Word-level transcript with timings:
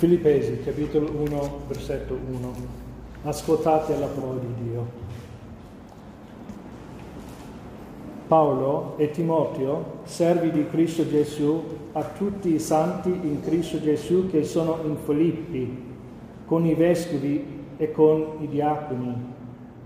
Filippesi, 0.00 0.62
capitolo 0.64 1.10
1, 1.10 1.60
versetto 1.68 2.14
1. 2.14 2.52
Ascoltate 3.24 3.98
la 3.98 4.06
parola 4.06 4.40
di 4.40 4.62
Dio. 4.62 4.86
Paolo 8.26 8.94
e 8.96 9.10
Timoteo, 9.10 9.98
servi 10.04 10.52
di 10.52 10.66
Cristo 10.70 11.06
Gesù, 11.06 11.62
a 11.92 12.02
tutti 12.02 12.54
i 12.54 12.58
santi 12.58 13.10
in 13.10 13.42
Cristo 13.42 13.78
Gesù 13.78 14.30
che 14.30 14.42
sono 14.42 14.78
in 14.84 14.96
Filippi, 15.04 15.82
con 16.46 16.64
i 16.64 16.72
vescovi 16.72 17.44
e 17.76 17.92
con 17.92 18.38
i 18.40 18.48
diaconi. 18.48 19.14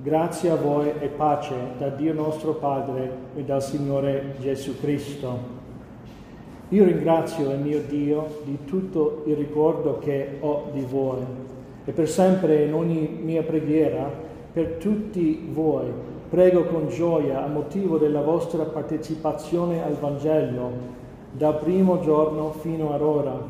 Grazie 0.01 0.51
a 0.51 0.55
voi 0.55 0.93
e 1.01 1.09
pace 1.09 1.57
da 1.77 1.89
Dio 1.89 2.15
nostro 2.15 2.55
Padre 2.55 3.17
e 3.35 3.43
dal 3.43 3.65
Signore 3.65 4.37
Gesù 4.39 4.79
Cristo. 4.79 5.54
Io 6.75 6.85
ringrazio 6.85 7.53
il 7.53 7.61
mio 7.61 7.83
Dio 7.89 8.41
di 8.43 8.65
tutto 8.65 9.23
il 9.27 9.37
ricordo 9.37 10.01
che 10.01 10.39
ho 10.41 10.71
di 10.73 10.81
voi 10.81 11.23
e 11.85 11.93
per 11.93 12.09
sempre 12.09 12.65
in 12.65 12.75
ogni 12.75 13.17
mia 13.23 13.45
preghiera 13.45 14.11
per 14.53 14.79
tutti 14.81 15.49
voi 15.53 15.87
prego 16.29 16.65
con 16.65 16.89
gioia 16.89 17.45
a 17.45 17.47
motivo 17.47 17.97
della 17.97 18.23
vostra 18.23 18.65
partecipazione 18.65 19.85
al 19.85 19.93
Vangelo 19.93 20.73
dal 21.31 21.61
primo 21.61 22.01
giorno 22.01 22.51
fino 22.51 22.93
ad 22.93 23.03
ora 23.03 23.41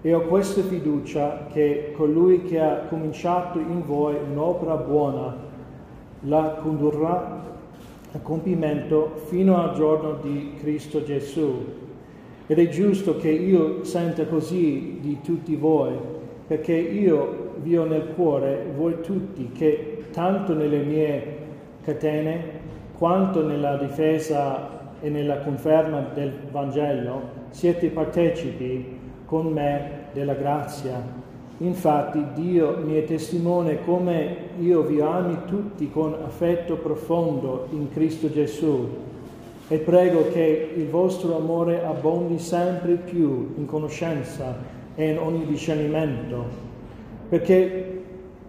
e 0.00 0.14
ho 0.14 0.20
questa 0.20 0.62
fiducia 0.62 1.48
che 1.52 1.92
colui 1.96 2.44
che 2.44 2.60
ha 2.60 2.82
cominciato 2.88 3.58
in 3.58 3.84
voi 3.84 4.14
un'opera 4.30 4.76
buona 4.76 5.34
la 6.26 6.60
condurrà 6.62 7.42
a 8.12 8.18
compimento 8.20 9.14
fino 9.24 9.60
al 9.60 9.74
giorno 9.74 10.18
di 10.22 10.54
Cristo 10.60 11.02
Gesù. 11.02 11.81
Ed 12.46 12.58
è 12.58 12.68
giusto 12.68 13.16
che 13.16 13.30
io 13.30 13.84
senta 13.84 14.26
così 14.26 14.98
di 15.00 15.20
tutti 15.22 15.54
voi, 15.54 15.92
perché 16.46 16.74
io 16.74 17.54
vi 17.62 17.76
ho 17.76 17.84
nel 17.84 18.08
cuore 18.14 18.66
voi 18.76 19.00
tutti 19.00 19.50
che 19.52 20.04
tanto 20.12 20.54
nelle 20.54 20.82
mie 20.82 21.36
catene 21.84 22.60
quanto 22.98 23.46
nella 23.46 23.76
difesa 23.76 24.80
e 25.00 25.08
nella 25.08 25.38
conferma 25.38 26.10
del 26.14 26.32
Vangelo 26.50 27.40
siete 27.50 27.88
partecipi 27.88 28.98
con 29.24 29.46
me 29.46 30.06
della 30.12 30.34
grazia. 30.34 31.20
Infatti 31.58 32.24
Dio 32.34 32.78
mi 32.84 32.96
è 32.96 33.04
testimone 33.04 33.84
come 33.84 34.36
io 34.58 34.82
vi 34.82 35.00
ami 35.00 35.38
tutti 35.46 35.90
con 35.90 36.14
affetto 36.24 36.76
profondo 36.76 37.68
in 37.70 37.88
Cristo 37.90 38.30
Gesù 38.30 38.88
e 39.68 39.78
prego 39.78 40.28
che 40.30 40.72
il 40.74 40.88
vostro 40.88 41.36
amore 41.36 41.84
abbondi 41.84 42.38
sempre 42.38 42.94
più 42.94 43.54
in 43.56 43.66
conoscenza 43.66 44.56
e 44.94 45.10
in 45.10 45.18
ogni 45.18 45.46
discernimento, 45.46 46.44
perché 47.28 48.02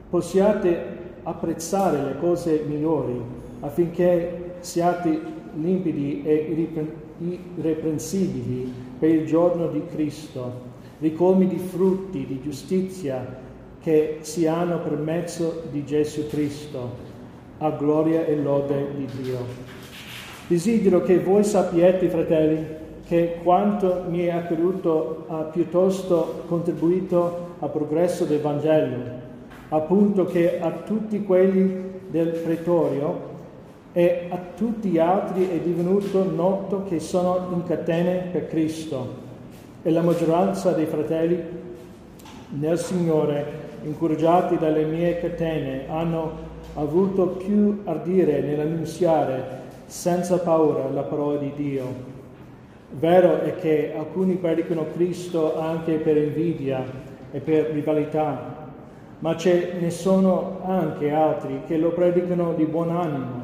possiate 0.09 0.91
apprezzare 1.23 2.03
le 2.03 2.17
cose 2.19 2.64
migliori 2.67 3.19
affinché 3.61 4.56
siate 4.59 5.19
limpidi 5.56 6.23
e 6.23 6.69
irreprensibili 7.56 8.72
per 9.00 9.09
il 9.09 9.25
giorno 9.25 9.67
di 9.67 9.84
Cristo, 9.86 10.72
ricolmi 11.00 11.47
di 11.47 11.58
frutti 11.58 12.25
di 12.25 12.41
giustizia 12.41 13.41
che 13.81 14.19
si 14.22 14.47
hanno 14.47 14.80
per 14.80 14.97
mezzo 14.97 15.64
di 15.72 15.86
Gesù 15.86 16.28
Cristo, 16.28 17.11
a 17.59 17.69
gloria 17.72 18.25
e 18.25 18.36
lode 18.36 18.88
di 18.95 19.08
Dio. 19.22 19.83
Desidero 20.54 21.02
che 21.02 21.18
voi 21.18 21.44
sappiate, 21.44 22.09
fratelli, 22.09 22.64
che 23.08 23.40
quanto 23.42 24.04
mi 24.08 24.26
è 24.26 24.30
accaduto 24.30 25.26
ha 25.28 25.38
piuttosto 25.46 26.44
contribuito 26.46 27.56
al 27.58 27.72
progresso 27.72 28.26
del 28.26 28.40
Vangelo, 28.40 28.98
appunto 29.70 30.26
che 30.26 30.59
a 30.62 30.70
tutti 30.70 31.24
quelli 31.24 32.02
del 32.08 32.28
pretorio 32.28 33.31
e 33.94 34.28
a 34.30 34.38
tutti 34.56 34.90
gli 34.90 35.00
altri 35.00 35.50
è 35.50 35.58
divenuto 35.58 36.24
noto 36.24 36.84
che 36.88 37.00
sono 37.00 37.47
in 37.52 37.64
catene 37.64 38.28
per 38.31 38.47
Cristo. 38.47 39.08
E 39.81 39.90
la 39.90 40.03
maggioranza 40.03 40.70
dei 40.74 40.85
fratelli 40.85 41.41
nel 42.59 42.78
Signore, 42.78 43.44
incoraggiati 43.85 44.59
dalle 44.59 44.84
mie 44.84 45.20
catene, 45.20 45.85
hanno 45.90 46.31
avuto 46.75 47.25
più 47.44 47.81
ardire 47.85 48.41
nell'annunziare 48.41 49.62
senza 49.94 50.40
paura 50.40 50.90
la 50.90 51.04
parola 51.04 51.38
di 51.38 51.52
Dio. 51.56 51.86
Vero 52.90 53.42
è 53.42 53.56
che 53.58 53.94
alcuni 53.96 54.38
predicano 54.38 54.88
Cristo 54.92 55.59
anche 55.59 55.98
per 55.98 56.18
invidia 56.18 56.84
e 57.31 57.40
per 57.40 57.68
rivalità, 57.68 58.72
ma 59.20 59.38
ce 59.38 59.74
ne 59.80 59.92
sono 59.92 60.62
anche 60.66 61.12
altri 61.12 61.62
che 61.68 61.78
lo 61.78 61.92
predicano 61.92 62.53
di 62.53 62.66
buon 62.66 62.90
animo. 62.90 63.42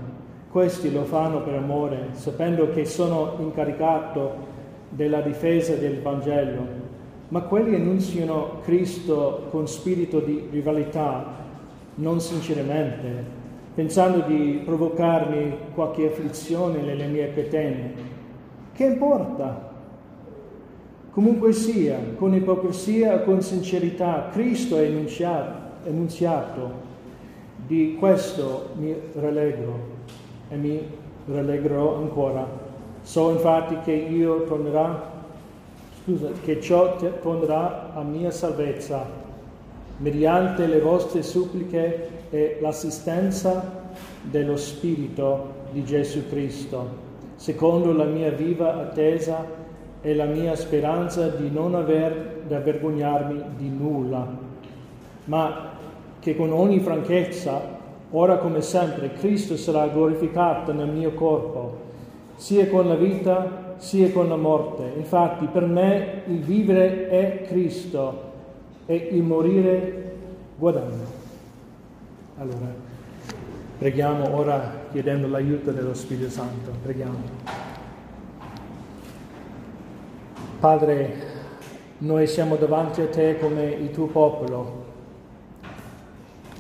Questi 0.50 0.92
lo 0.92 1.04
fanno 1.04 1.44
per 1.44 1.54
amore, 1.54 2.08
sapendo 2.14 2.72
che 2.72 2.84
sono 2.84 3.36
incaricato 3.38 4.48
della 4.90 5.22
difesa 5.22 5.76
del 5.76 6.02
Vangelo. 6.02 6.66
Ma 7.28 7.42
quelli 7.42 7.76
annunziano 7.76 8.60
Cristo 8.64 9.46
con 9.52 9.68
spirito 9.68 10.20
di 10.20 10.48
rivalità, 10.50 11.26
non 11.94 12.20
sinceramente, 12.20 13.38
pensando 13.80 14.28
di 14.28 14.62
provocarmi 14.66 15.56
qualche 15.74 16.08
afflizione 16.08 16.82
nelle 16.82 17.06
mie 17.06 17.34
catene. 17.34 17.94
Che 18.74 18.84
importa? 18.84 19.72
Comunque 21.12 21.54
sia, 21.54 21.98
con 22.18 22.34
ipocrisia 22.34 23.16
o 23.16 23.24
con 23.24 23.42
sincerità, 23.42 24.28
Cristo 24.34 24.76
è 24.76 24.82
enunciato, 24.82 25.86
enunciato. 25.86 26.72
Di 27.66 27.96
questo 27.98 28.72
mi 28.76 28.94
rallegro 29.14 29.80
e 30.50 30.58
mi 30.58 30.86
rallegrerò 31.28 32.00
ancora. 32.00 32.46
So 33.02 33.32
infatti 33.32 33.78
che 33.86 33.94
io 33.94 34.44
tornerà, 34.44 35.10
scusa, 36.04 36.32
che 36.44 36.60
ciò 36.60 36.98
tornerà 37.22 37.94
a 37.94 38.02
mia 38.02 38.30
salvezza 38.30 39.29
mediante 40.00 40.66
le 40.66 40.80
vostre 40.80 41.24
suppliche 41.24 42.28
e 42.30 42.58
l'assistenza 42.62 43.88
dello 44.22 44.56
Spirito 44.58 45.58
di 45.72 45.84
Gesù 45.84 46.28
Cristo, 46.28 47.08
secondo 47.36 47.92
la 47.94 48.06
mia 48.06 48.32
viva 48.32 48.76
attesa 48.76 49.46
e 50.02 50.16
la 50.16 50.26
mia 50.26 50.56
speranza 50.56 51.28
di 51.28 51.50
non 51.50 51.76
aver 51.76 52.44
da 52.48 52.60
vergognarmi 52.60 53.44
di 53.58 53.70
nulla, 53.70 54.28
ma 55.26 55.72
che 56.20 56.36
con 56.36 56.52
ogni 56.52 56.80
franchezza, 56.80 57.78
ora 58.12 58.38
come 58.38 58.62
sempre, 58.62 59.14
Cristo 59.14 59.58
sarà 59.58 59.88
glorificato 59.88 60.72
nel 60.74 60.90
mio 60.90 61.14
corpo, 61.14 61.88
sia 62.36 62.68
con 62.68 62.88
la 62.88 62.96
vita 62.96 63.68
sia 63.80 64.12
con 64.12 64.28
la 64.28 64.36
morte. 64.36 64.92
Infatti 64.98 65.46
per 65.46 65.66
me 65.66 66.24
il 66.28 66.40
vivere 66.40 67.10
è 67.10 67.44
Cristo 67.48 68.28
e 68.90 69.10
il 69.12 69.22
morire 69.22 70.16
guadagno. 70.58 71.06
Allora, 72.40 72.74
preghiamo 73.78 74.36
ora 74.36 74.88
chiedendo 74.92 75.28
l'aiuto 75.28 75.72
dello 75.72 75.94
Spirito 75.94 76.32
Santo. 76.32 76.72
Preghiamo. 76.82 77.18
Padre, 80.60 81.14
noi 82.00 82.26
siamo 82.26 82.56
davanti 82.56 83.02
a 83.02 83.08
te 83.08 83.38
come 83.38 83.66
il 83.66 83.92
tuo 83.92 84.08
popolo, 84.08 84.86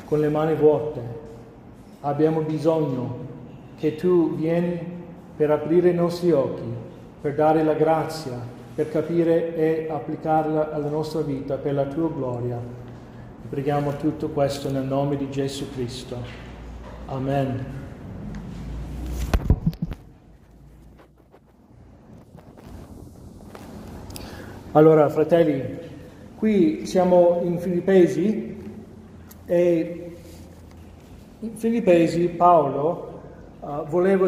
con 0.05 0.19
le 0.19 0.29
mani 0.29 0.53
vuote. 0.53 1.01
Abbiamo 2.01 2.41
bisogno 2.41 3.25
che 3.79 3.95
tu 3.95 4.35
vieni 4.35 4.79
per 5.35 5.49
aprire 5.49 5.89
i 5.89 5.95
nostri 5.95 6.31
occhi, 6.31 6.71
per 7.21 7.33
dare 7.33 7.63
la 7.63 7.73
grazia, 7.73 8.57
per 8.79 8.91
capire 8.91 9.57
e 9.57 9.87
applicarla 9.89 10.71
alla 10.71 10.87
nostra 10.87 11.19
vita 11.19 11.57
per 11.57 11.73
la 11.73 11.83
tua 11.83 12.09
gloria. 12.09 12.57
Preghiamo 13.49 13.97
tutto 13.97 14.29
questo 14.29 14.71
nel 14.71 14.85
nome 14.85 15.17
di 15.17 15.29
Gesù 15.29 15.69
Cristo. 15.73 16.15
Amen. 17.07 17.65
Allora, 24.71 25.09
fratelli, 25.09 25.77
qui 26.37 26.85
siamo 26.85 27.41
in 27.43 27.59
Filippesi 27.59 28.71
e 29.45 30.15
in 31.37 31.55
Filippesi 31.57 32.29
Paolo 32.29 33.21
uh, 33.59 33.85
voleva 33.87 34.25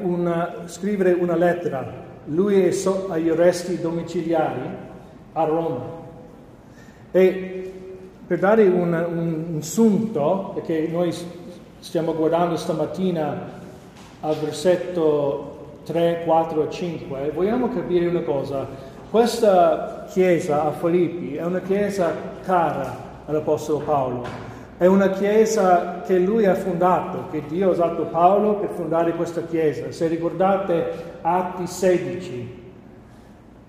una, 0.00 0.62
scrivere 0.68 1.12
una 1.12 1.36
lettera. 1.36 2.03
Lui 2.26 2.62
è 2.62 2.70
so, 2.70 3.08
agli 3.10 3.28
arresti 3.28 3.80
domiciliari 3.80 4.62
a 5.32 5.44
Roma. 5.44 5.80
E 7.10 7.72
per 8.26 8.38
dare 8.38 8.64
un, 8.64 8.92
un, 8.92 9.44
un 9.54 9.62
sunto, 9.62 10.52
perché 10.54 10.88
noi 10.90 11.12
stiamo 11.80 12.14
guardando 12.14 12.56
stamattina 12.56 13.62
al 14.20 14.36
versetto 14.36 15.78
3, 15.84 16.22
4 16.24 16.66
e 16.66 16.70
5, 16.70 17.30
vogliamo 17.34 17.68
capire 17.68 18.06
una 18.06 18.22
cosa. 18.22 18.66
questa 19.10 20.06
chiesa 20.08 20.64
a 20.64 20.72
Filippi 20.72 21.36
è 21.36 21.44
una 21.44 21.60
chiesa 21.60 22.12
cara 22.42 22.96
all'Apostolo 23.26 23.80
Paolo, 23.80 24.24
è 24.76 24.86
una 24.86 25.10
chiesa 25.10 26.02
che 26.04 26.18
lui 26.18 26.46
ha 26.46 26.54
fondato, 26.54 27.28
che 27.30 27.42
Dio 27.46 27.68
ha 27.68 27.72
usato 27.72 28.04
Paolo 28.04 28.54
per 28.56 28.70
fondare 28.70 29.12
questa 29.12 29.42
chiesa. 29.42 29.90
Se 29.92 30.08
ricordate 30.08 31.18
Atti 31.20 31.66
16, 31.66 32.62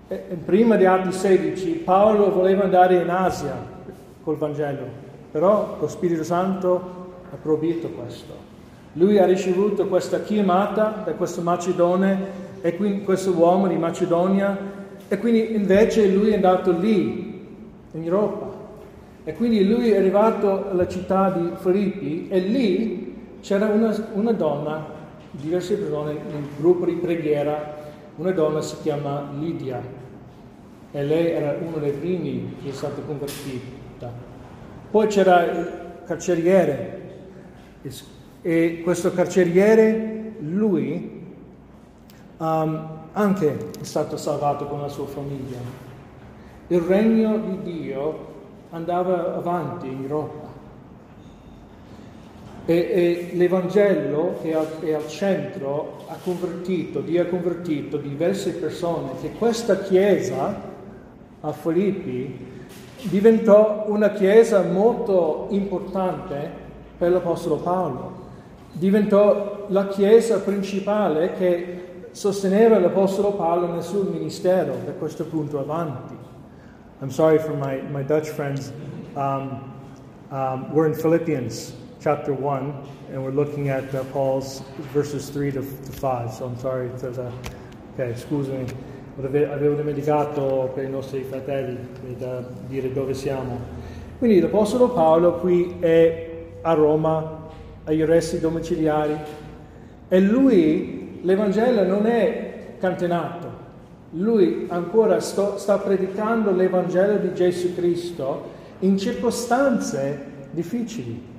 eh, 0.08 0.16
prima 0.44 0.76
di 0.76 0.84
Atti 0.84 1.12
16 1.12 1.70
Paolo 1.84 2.32
voleva 2.32 2.64
andare 2.64 2.96
in 2.96 3.08
Asia 3.08 3.54
col 4.22 4.36
Vangelo, 4.36 4.84
però 5.30 5.76
lo 5.78 5.88
Spirito 5.88 6.24
Santo 6.24 6.74
ha 7.30 7.36
proibito 7.40 7.88
questo. 7.90 8.34
Lui 8.94 9.18
ha 9.18 9.26
ricevuto 9.26 9.86
questa 9.86 10.22
chiamata 10.22 11.02
da 11.04 11.12
questo 11.12 11.40
Macedone 11.42 12.44
e 12.62 12.76
quindi 12.76 13.04
questo 13.04 13.30
uomo 13.32 13.68
di 13.68 13.76
Macedonia 13.76 14.56
e 15.06 15.18
quindi 15.18 15.54
invece 15.54 16.08
lui 16.08 16.30
è 16.30 16.34
andato 16.34 16.72
lì, 16.72 17.46
in 17.92 18.02
Europa. 18.02 18.55
E 19.28 19.34
quindi 19.34 19.66
lui 19.66 19.90
è 19.90 19.96
arrivato 19.96 20.70
alla 20.70 20.86
città 20.86 21.30
di 21.30 21.50
Filippi 21.56 22.28
e 22.28 22.38
lì 22.38 23.14
c'era 23.40 23.66
una, 23.66 23.92
una 24.12 24.30
donna, 24.30 24.86
diverse 25.32 25.74
persone, 25.74 26.12
nel 26.12 26.44
gruppo 26.56 26.84
di 26.84 26.92
preghiera, 26.92 27.74
una 28.18 28.30
donna 28.30 28.60
si 28.60 28.76
chiama 28.82 29.28
Lidia 29.36 29.82
e 30.92 31.04
lei 31.04 31.32
era 31.32 31.56
uno 31.60 31.78
dei 31.78 31.90
primi 31.90 32.54
che 32.62 32.70
è 32.70 32.72
stata 32.72 33.02
convertita. 33.02 34.12
Poi 34.92 35.08
c'era 35.08 35.42
il 35.42 35.72
carceriere 36.06 37.02
e 38.42 38.80
questo 38.84 39.12
carceriere, 39.12 40.36
lui 40.38 41.34
um, 42.36 42.88
anche 43.10 43.70
è 43.80 43.84
stato 43.84 44.16
salvato 44.16 44.66
con 44.66 44.80
la 44.80 44.88
sua 44.88 45.06
famiglia. 45.06 45.58
Il 46.68 46.80
regno 46.80 47.38
di 47.38 47.72
Dio 47.72 48.25
andava 48.70 49.36
avanti 49.36 49.86
in 49.86 50.02
Europa. 50.02 50.54
E, 52.64 52.74
e 52.74 53.30
l'Evangelo 53.34 54.38
che 54.42 54.50
è 54.50 54.92
al 54.92 55.08
centro 55.08 56.04
ha 56.08 56.16
convertito, 56.22 57.00
Dio 57.00 57.22
ha 57.22 57.26
convertito 57.26 57.96
diverse 57.96 58.52
persone, 58.54 59.10
che 59.20 59.32
questa 59.38 59.80
chiesa 59.80 60.74
a 61.40 61.52
Filippi 61.52 62.54
diventò 63.02 63.84
una 63.86 64.10
chiesa 64.10 64.62
molto 64.62 65.46
importante 65.50 66.64
per 66.98 67.12
l'Apostolo 67.12 67.56
Paolo 67.56 68.24
diventò 68.78 69.66
la 69.68 69.88
chiesa 69.88 70.40
principale 70.40 71.32
che 71.32 72.08
sosteneva 72.10 72.78
l'Apostolo 72.78 73.32
Paolo 73.32 73.72
nel 73.72 73.82
suo 73.82 74.02
ministero 74.02 74.76
da 74.84 74.92
questo 74.92 75.24
punto 75.24 75.58
avanti. 75.58 76.15
I'm 77.02 77.10
sorry 77.10 77.38
for 77.38 77.54
my, 77.54 77.82
my 77.92 78.02
Dutch 78.02 78.30
friends. 78.30 78.72
Um, 79.16 79.70
um, 80.30 80.72
we're 80.72 80.86
in 80.86 80.94
Philippians 80.94 81.74
chapter 82.00 82.32
1, 82.32 82.72
and 83.12 83.22
we're 83.22 83.32
looking 83.32 83.68
at 83.68 83.94
uh, 83.94 84.02
Paul's 84.04 84.60
verses 84.94 85.28
3 85.28 85.52
to, 85.52 85.60
to 85.60 85.92
5, 85.92 86.32
so 86.32 86.46
I'm 86.46 86.58
sorry 86.58 86.88
for 86.96 87.10
the... 87.10 87.30
Ok, 87.98 88.16
scusami, 88.16 88.64
avevo 89.18 89.74
dimenticato 89.74 90.70
per 90.74 90.84
i 90.84 90.90
nostri 90.90 91.22
fratelli 91.22 91.78
da 92.16 92.42
dire 92.66 92.90
dove 92.90 93.12
siamo. 93.12 93.60
Quindi 94.18 94.40
l'Apostolo 94.40 94.88
Paolo 94.88 95.34
qui 95.34 95.76
è 95.80 96.44
a 96.62 96.72
Roma 96.72 97.48
agli 97.84 98.00
arresti 98.00 98.38
domiciliari 98.38 99.16
e 100.08 100.20
lui, 100.20 101.20
l'Evangelo 101.22 101.84
non 101.84 102.06
è 102.06 102.76
cantenato, 102.78 103.45
lui 104.16 104.66
ancora 104.68 105.20
sto, 105.20 105.58
sta 105.58 105.78
predicando 105.78 106.50
l'Evangelo 106.50 107.16
di 107.16 107.34
Gesù 107.34 107.74
Cristo 107.74 108.54
in 108.80 108.98
circostanze 108.98 110.24
difficili. 110.50 111.34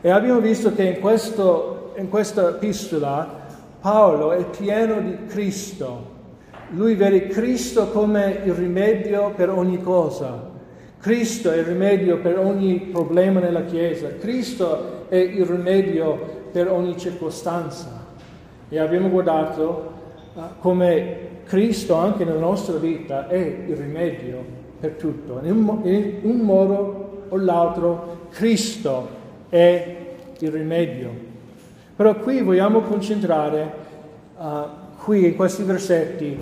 E 0.00 0.10
abbiamo 0.10 0.40
visto 0.40 0.74
che 0.74 0.84
in, 0.84 1.00
questo, 1.00 1.92
in 1.96 2.08
questa 2.08 2.50
epistola 2.50 3.44
Paolo 3.80 4.32
è 4.32 4.44
pieno 4.44 5.00
di 5.00 5.26
Cristo. 5.26 6.14
Lui 6.70 6.94
vede 6.94 7.28
Cristo 7.28 7.88
come 7.90 8.40
il 8.44 8.52
rimedio 8.52 9.32
per 9.34 9.50
ogni 9.50 9.80
cosa. 9.80 10.54
Cristo 10.98 11.50
è 11.50 11.58
il 11.58 11.64
rimedio 11.64 12.18
per 12.18 12.38
ogni 12.38 12.88
problema 12.92 13.40
nella 13.40 13.64
Chiesa. 13.64 14.08
Cristo 14.18 15.08
è 15.08 15.16
il 15.16 15.44
rimedio 15.46 16.44
per 16.52 16.70
ogni 16.70 16.98
circostanza. 16.98 18.04
E 18.68 18.78
abbiamo 18.78 19.08
guardato 19.08 19.92
uh, 20.34 20.40
come 20.58 21.35
Cristo 21.46 21.94
anche 21.94 22.24
nella 22.24 22.40
nostra 22.40 22.76
vita 22.76 23.28
è 23.28 23.36
il 23.36 23.76
rimedio 23.76 24.44
per 24.80 24.92
tutto. 24.92 25.40
In 25.42 25.52
un, 25.52 26.40
modo 26.40 27.24
o 27.28 27.36
l'altro 27.36 28.18
Cristo 28.30 29.08
è 29.48 29.96
il 30.38 30.50
rimedio. 30.50 31.10
Però 31.94 32.14
qui 32.16 32.42
vogliamo 32.42 32.80
concentrare, 32.80 33.72
uh, 34.36 34.44
qui 35.02 35.26
in 35.26 35.36
questi 35.36 35.62
versetti 35.62 36.36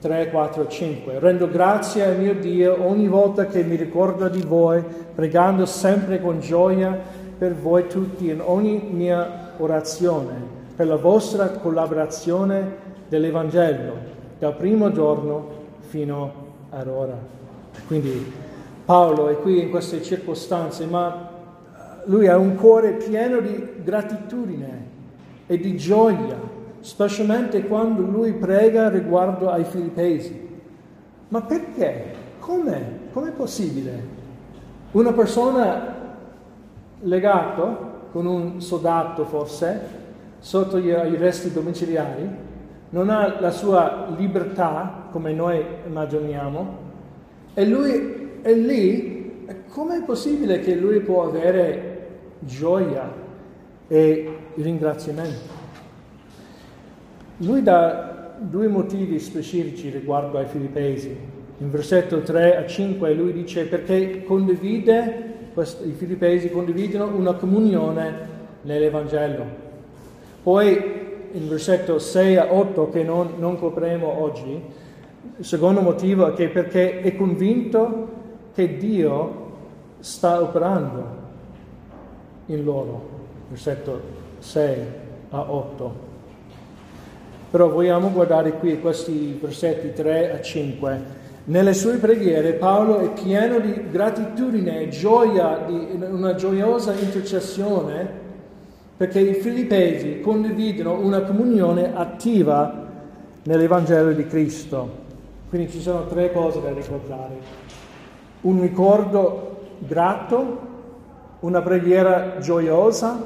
3, 0.00 0.30
4, 0.30 0.66
5. 0.66 1.18
Rendo 1.20 1.48
grazie 1.48 2.04
a 2.04 2.12
mio 2.12 2.34
Dio 2.34 2.84
ogni 2.86 3.06
volta 3.06 3.46
che 3.46 3.62
mi 3.62 3.76
ricordo 3.76 4.28
di 4.28 4.42
voi, 4.42 4.82
pregando 5.14 5.64
sempre 5.64 6.20
con 6.20 6.40
gioia 6.40 6.98
per 7.38 7.54
voi 7.54 7.86
tutti 7.86 8.28
in 8.28 8.42
ogni 8.44 8.82
mia 8.90 9.52
orazione, 9.58 10.32
per 10.74 10.86
la 10.88 10.96
vostra 10.96 11.48
collaborazione 11.48 12.88
dell'Evangelo, 13.08 14.18
dal 14.40 14.56
primo 14.56 14.90
giorno 14.90 15.48
fino 15.80 16.32
ad 16.70 16.88
ora. 16.88 17.16
Quindi 17.86 18.32
Paolo 18.86 19.28
è 19.28 19.36
qui 19.36 19.60
in 19.60 19.70
queste 19.70 20.02
circostanze, 20.02 20.86
ma 20.86 21.28
lui 22.06 22.26
ha 22.26 22.38
un 22.38 22.56
cuore 22.56 22.92
pieno 22.92 23.40
di 23.40 23.82
gratitudine 23.84 24.88
e 25.46 25.58
di 25.58 25.76
gioia, 25.76 26.36
specialmente 26.80 27.66
quando 27.66 28.00
lui 28.02 28.32
prega 28.32 28.88
riguardo 28.88 29.50
ai 29.50 29.64
filippesi. 29.64 30.48
Ma 31.28 31.42
perché? 31.42 32.14
Come? 32.38 32.98
Com'è 33.12 33.32
possibile? 33.32 34.18
Una 34.92 35.12
persona 35.12 35.98
legato 37.00 37.88
con 38.10 38.24
un 38.24 38.60
soldato 38.62 39.26
forse 39.26 39.98
sotto 40.38 40.78
gli 40.78 40.90
arresti 40.90 41.52
domiciliari, 41.52 42.48
non 42.90 43.08
ha 43.08 43.40
la 43.40 43.50
sua 43.50 44.08
libertà 44.16 45.08
come 45.10 45.32
noi 45.32 45.62
immaginiamo 45.86 46.78
e 47.54 47.66
lui 47.66 48.38
è 48.42 48.52
lì, 48.52 49.46
com'è 49.68 50.02
possibile 50.02 50.60
che 50.60 50.74
lui 50.74 51.00
può 51.00 51.24
avere 51.24 52.08
gioia 52.40 53.12
e 53.86 54.36
ringraziamento? 54.54 55.58
Lui 57.38 57.62
dà 57.62 58.34
due 58.38 58.68
motivi 58.68 59.18
specifici 59.18 59.90
riguardo 59.90 60.38
ai 60.38 60.46
filippesi. 60.46 61.16
In 61.58 61.70
versetto 61.70 62.20
3 62.20 62.56
a 62.56 62.66
5 62.66 63.12
lui 63.12 63.32
dice 63.32 63.66
perché 63.66 64.24
condivide 64.24 65.28
i 65.54 65.92
filippesi 65.92 66.50
condividono 66.50 67.14
una 67.14 67.34
comunione 67.34 68.28
nell'Evangelo. 68.62 69.44
Poi 70.42 70.99
in 71.32 71.48
versetto 71.48 71.98
6 71.98 72.36
a 72.36 72.52
8 72.52 72.90
che 72.90 73.02
non, 73.02 73.34
non 73.38 73.58
copriamo 73.58 74.20
oggi, 74.22 74.62
il 75.36 75.44
secondo 75.44 75.80
motivo 75.80 76.28
è 76.28 76.34
che 76.34 76.48
perché 76.48 77.00
è 77.00 77.16
convinto 77.16 78.08
che 78.54 78.76
Dio 78.76 79.48
sta 80.00 80.40
operando 80.40 81.04
in 82.46 82.64
loro, 82.64 83.08
versetto 83.48 84.00
6 84.38 84.76
a 85.30 85.40
8. 85.40 86.08
Però 87.50 87.68
vogliamo 87.68 88.10
guardare 88.10 88.52
qui 88.52 88.80
questi 88.80 89.38
versetti 89.40 89.92
3 89.92 90.32
a 90.32 90.40
5 90.40 91.18
nelle 91.50 91.72
sue 91.72 91.96
preghiere 91.96 92.52
Paolo 92.52 93.00
è 93.00 93.10
pieno 93.10 93.58
di 93.58 93.90
gratitudine 93.90 94.88
gioia, 94.88 95.64
di 95.66 95.98
una 95.98 96.34
gioiosa 96.34 96.92
intercessione, 96.92 98.28
perché 99.00 99.18
i 99.18 99.32
filippesi 99.32 100.20
condividono 100.20 101.00
una 101.00 101.22
comunione 101.22 101.96
attiva 101.96 102.86
nell'Evangelo 103.44 104.12
di 104.12 104.26
Cristo. 104.26 104.90
Quindi 105.48 105.70
ci 105.70 105.80
sono 105.80 106.06
tre 106.06 106.30
cose 106.30 106.60
da 106.60 106.70
ricordare. 106.70 107.34
Un 108.42 108.60
ricordo 108.60 109.68
grato, 109.78 110.58
una 111.40 111.62
preghiera 111.62 112.40
gioiosa, 112.40 113.24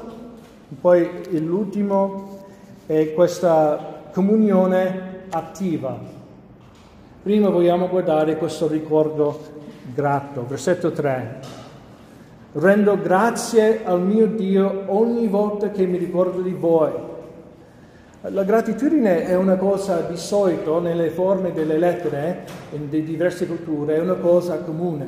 poi 0.79 1.09
l'ultimo 1.41 2.45
è 2.85 3.13
questa 3.13 4.03
comunione 4.13 5.25
attiva. 5.29 5.99
Prima 7.21 7.49
vogliamo 7.49 7.89
guardare 7.89 8.37
questo 8.37 8.69
ricordo 8.69 9.41
grato, 9.93 10.45
versetto 10.47 10.93
3. 10.93 11.64
Rendo 12.57 12.97
grazie 12.97 13.81
al 13.83 14.01
mio 14.01 14.27
Dio 14.27 14.83
ogni 14.85 15.27
volta 15.27 15.71
che 15.71 15.85
mi 15.85 15.97
ricordo 15.97 16.39
di 16.39 16.53
voi. 16.53 16.89
La 18.21 18.43
gratitudine 18.43 19.25
è 19.25 19.35
una 19.35 19.57
cosa 19.57 19.99
di 19.99 20.15
solito 20.15 20.79
nelle 20.79 21.09
forme 21.09 21.51
delle 21.51 21.77
lettere 21.77 22.45
in 22.71 22.87
diverse 22.89 23.45
culture, 23.45 23.95
è 23.95 23.99
una 23.99 24.13
cosa 24.13 24.59
comune, 24.59 25.05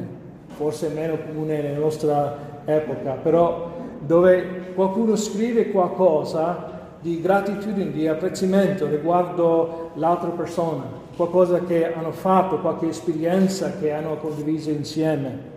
forse 0.57 0.89
meno 0.89 1.17
comune 1.25 1.61
nella 1.61 1.77
nostra 1.77 2.37
epoca, 2.65 3.11
però 3.11 3.71
dove 4.01 4.73
qualcuno 4.75 5.15
scrive 5.15 5.71
qualcosa 5.71 6.97
di 6.99 7.21
gratitudine, 7.21 7.91
di 7.91 8.09
apprezzamento 8.09 8.87
riguardo 8.87 9.91
l'altra 9.93 10.31
persona, 10.31 10.83
qualcosa 11.15 11.61
che 11.61 11.93
hanno 11.93 12.11
fatto, 12.11 12.59
qualche 12.59 12.89
esperienza 12.89 13.71
che 13.79 13.93
hanno 13.93 14.17
condiviso 14.17 14.69
insieme. 14.69 15.55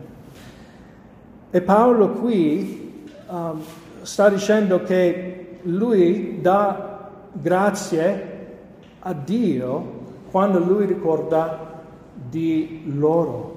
E 1.53 1.61
Paolo 1.63 2.11
qui 2.11 3.05
um, 3.29 3.61
sta 4.03 4.29
dicendo 4.29 4.85
che 4.85 5.59
lui 5.63 6.41
dà 6.41 7.11
grazie 7.33 8.29
a 9.01 9.13
Dio 9.13 9.99
quando 10.31 10.61
lui 10.61 10.87
ricorda 10.87 11.83
di 12.15 12.83
loro. 12.85 13.49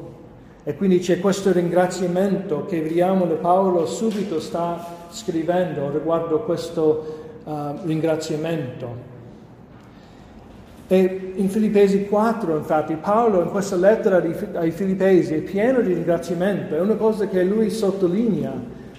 E 0.64 0.76
quindi 0.76 1.00
c'è 1.00 1.20
questo 1.20 1.52
ringraziamento 1.52 2.66
che 2.66 2.82
vediamo 2.82 3.28
che 3.28 3.36
Paolo 3.36 3.86
subito 3.86 4.40
sta 4.40 4.84
scrivendo 5.10 5.92
riguardo 5.92 6.40
questo 6.40 7.42
uh, 7.44 7.76
ringraziamento. 7.84 9.13
E 10.94 11.34
in 11.38 11.50
Filippesi 11.50 12.06
4, 12.06 12.56
infatti, 12.56 12.94
Paolo 12.94 13.42
in 13.42 13.50
questa 13.50 13.76
lettera 13.76 14.22
ai 14.54 14.70
Filippesi 14.70 15.34
è 15.34 15.40
pieno 15.40 15.82
di 15.82 15.92
ringraziamento, 15.92 16.76
è 16.76 16.80
una 16.80 16.94
cosa 16.94 17.26
che 17.28 17.44
lui 17.44 17.72
sottolinea. 17.72 18.54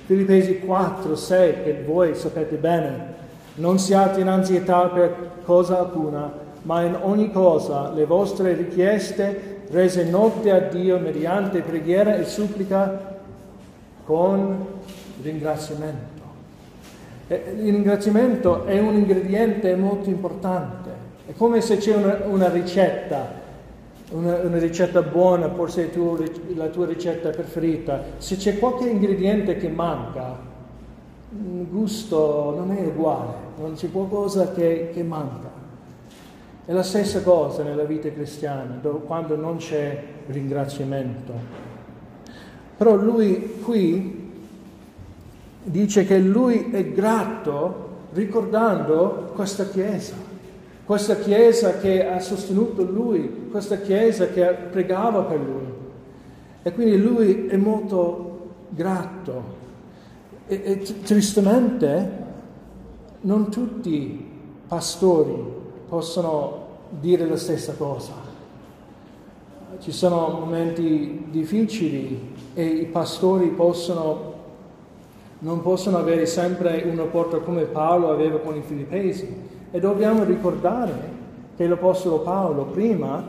Filippesi 0.04 0.58
4, 0.58 1.14
6, 1.14 1.54
che 1.62 1.84
voi 1.86 2.16
sapete 2.16 2.56
bene. 2.56 3.12
Non 3.54 3.78
siate 3.78 4.20
in 4.22 4.26
ansietà 4.26 4.88
per 4.88 5.14
cosa 5.44 5.78
alcuna, 5.78 6.32
ma 6.62 6.82
in 6.82 6.96
ogni 7.00 7.30
cosa 7.30 7.92
le 7.92 8.06
vostre 8.06 8.54
richieste 8.54 9.62
rese 9.70 10.02
note 10.02 10.50
a 10.50 10.58
Dio 10.58 10.98
mediante 10.98 11.60
preghiera 11.60 12.16
e 12.16 12.24
supplica 12.24 13.20
con 14.04 14.66
ringraziamento. 15.22 16.22
Il 17.28 17.72
ringraziamento 17.72 18.64
è 18.64 18.80
un 18.80 18.94
ingrediente 18.94 19.76
molto 19.76 20.10
importante, 20.10 20.93
è 21.26 21.32
come 21.34 21.60
se 21.60 21.78
c'è 21.78 21.94
una, 21.94 22.20
una 22.26 22.48
ricetta, 22.50 23.42
una, 24.10 24.36
una, 24.40 24.58
ricetta 24.58 25.00
buona, 25.00 25.50
forse 25.52 25.90
tu, 25.90 26.22
la 26.54 26.66
tua 26.66 26.86
ricetta 26.86 27.30
preferita, 27.30 28.02
se 28.18 28.36
c'è 28.36 28.58
qualche 28.58 28.88
ingrediente 28.88 29.56
che 29.56 29.68
manca, 29.68 30.36
il 31.30 31.66
gusto 31.68 32.54
non 32.56 32.76
è 32.76 32.82
uguale, 32.86 33.32
non 33.58 33.74
c'è 33.74 33.90
qualcosa 33.90 34.52
che, 34.52 34.90
che 34.92 35.02
manca. 35.02 35.50
È 36.66 36.72
la 36.72 36.82
stessa 36.82 37.22
cosa 37.22 37.62
nella 37.62 37.84
vita 37.84 38.10
cristiana, 38.10 38.80
quando 39.04 39.36
non 39.36 39.56
c'è 39.56 40.02
ringraziamento. 40.26 41.32
Però 42.76 42.96
lui 42.96 43.60
qui 43.62 44.32
dice 45.62 46.04
che 46.04 46.18
lui 46.18 46.70
è 46.70 46.92
grato 46.92 47.82
ricordando 48.12 49.32
questa 49.34 49.68
Chiesa, 49.68 50.14
questa 50.84 51.16
Chiesa 51.16 51.78
che 51.78 52.06
ha 52.06 52.20
sostenuto 52.20 52.82
lui, 52.82 53.48
questa 53.50 53.78
Chiesa 53.78 54.28
che 54.28 54.44
pregava 54.70 55.22
per 55.22 55.40
lui. 55.40 55.72
E 56.62 56.72
quindi 56.72 57.00
lui 57.00 57.46
è 57.46 57.56
molto 57.56 58.50
grato. 58.68 59.62
E, 60.46 60.60
e 60.62 60.78
tristemente 61.02 62.22
non 63.22 63.50
tutti 63.50 63.90
i 63.90 64.24
pastori 64.68 65.34
possono 65.88 66.66
dire 67.00 67.26
la 67.26 67.36
stessa 67.36 67.72
cosa. 67.74 68.12
Ci 69.78 69.90
sono 69.90 70.28
momenti 70.40 71.26
difficili 71.30 72.32
e 72.54 72.64
i 72.64 72.86
pastori 72.86 73.48
possono 73.48 74.32
non 75.40 75.60
possono 75.60 75.98
avere 75.98 76.24
sempre 76.24 76.84
un 76.86 76.96
rapporto 76.96 77.40
come 77.40 77.64
Paolo 77.64 78.10
aveva 78.10 78.38
con 78.38 78.56
i 78.56 78.62
filippesi 78.62 79.53
e 79.74 79.80
dobbiamo 79.80 80.22
ricordare 80.22 80.92
che 81.56 81.66
l'Apostolo 81.66 82.20
Paolo 82.20 82.66
prima, 82.66 83.24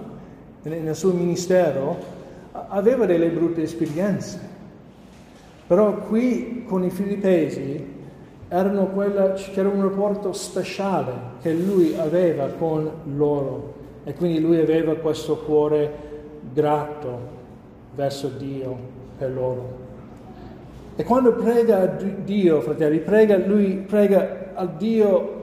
nel 0.62 0.96
suo 0.96 1.12
ministero, 1.12 1.98
aveva 2.52 3.08
delle 3.08 3.30
brutte 3.30 3.64
esperienze, 3.64 4.40
però 5.66 5.94
qui 6.02 6.64
con 6.68 6.84
i 6.84 6.92
filippesi 6.92 7.94
quella, 8.94 9.34
c'era 9.34 9.70
un 9.70 9.82
rapporto 9.82 10.34
speciale 10.34 11.14
che 11.42 11.52
lui 11.52 11.96
aveva 11.98 12.46
con 12.50 12.92
loro 13.16 13.74
e 14.04 14.14
quindi 14.14 14.40
lui 14.40 14.60
aveva 14.60 14.94
questo 14.98 15.38
cuore 15.38 15.92
grato 16.54 17.20
verso 17.96 18.28
Dio 18.28 18.78
per 19.18 19.32
loro. 19.32 19.78
E 20.96 21.04
quando 21.04 21.34
prega 21.34 21.82
a 21.82 21.86
Dio, 21.88 22.62
fratelli, 22.62 23.00
prega, 23.00 23.36
lui 23.36 23.78
prega 23.78 24.52
al 24.54 24.76
Dio 24.78 25.35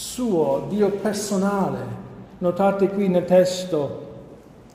suo, 0.00 0.64
Dio 0.70 0.88
personale. 0.88 1.98
Notate 2.38 2.88
qui 2.88 3.08
nel 3.08 3.26
testo 3.26 4.08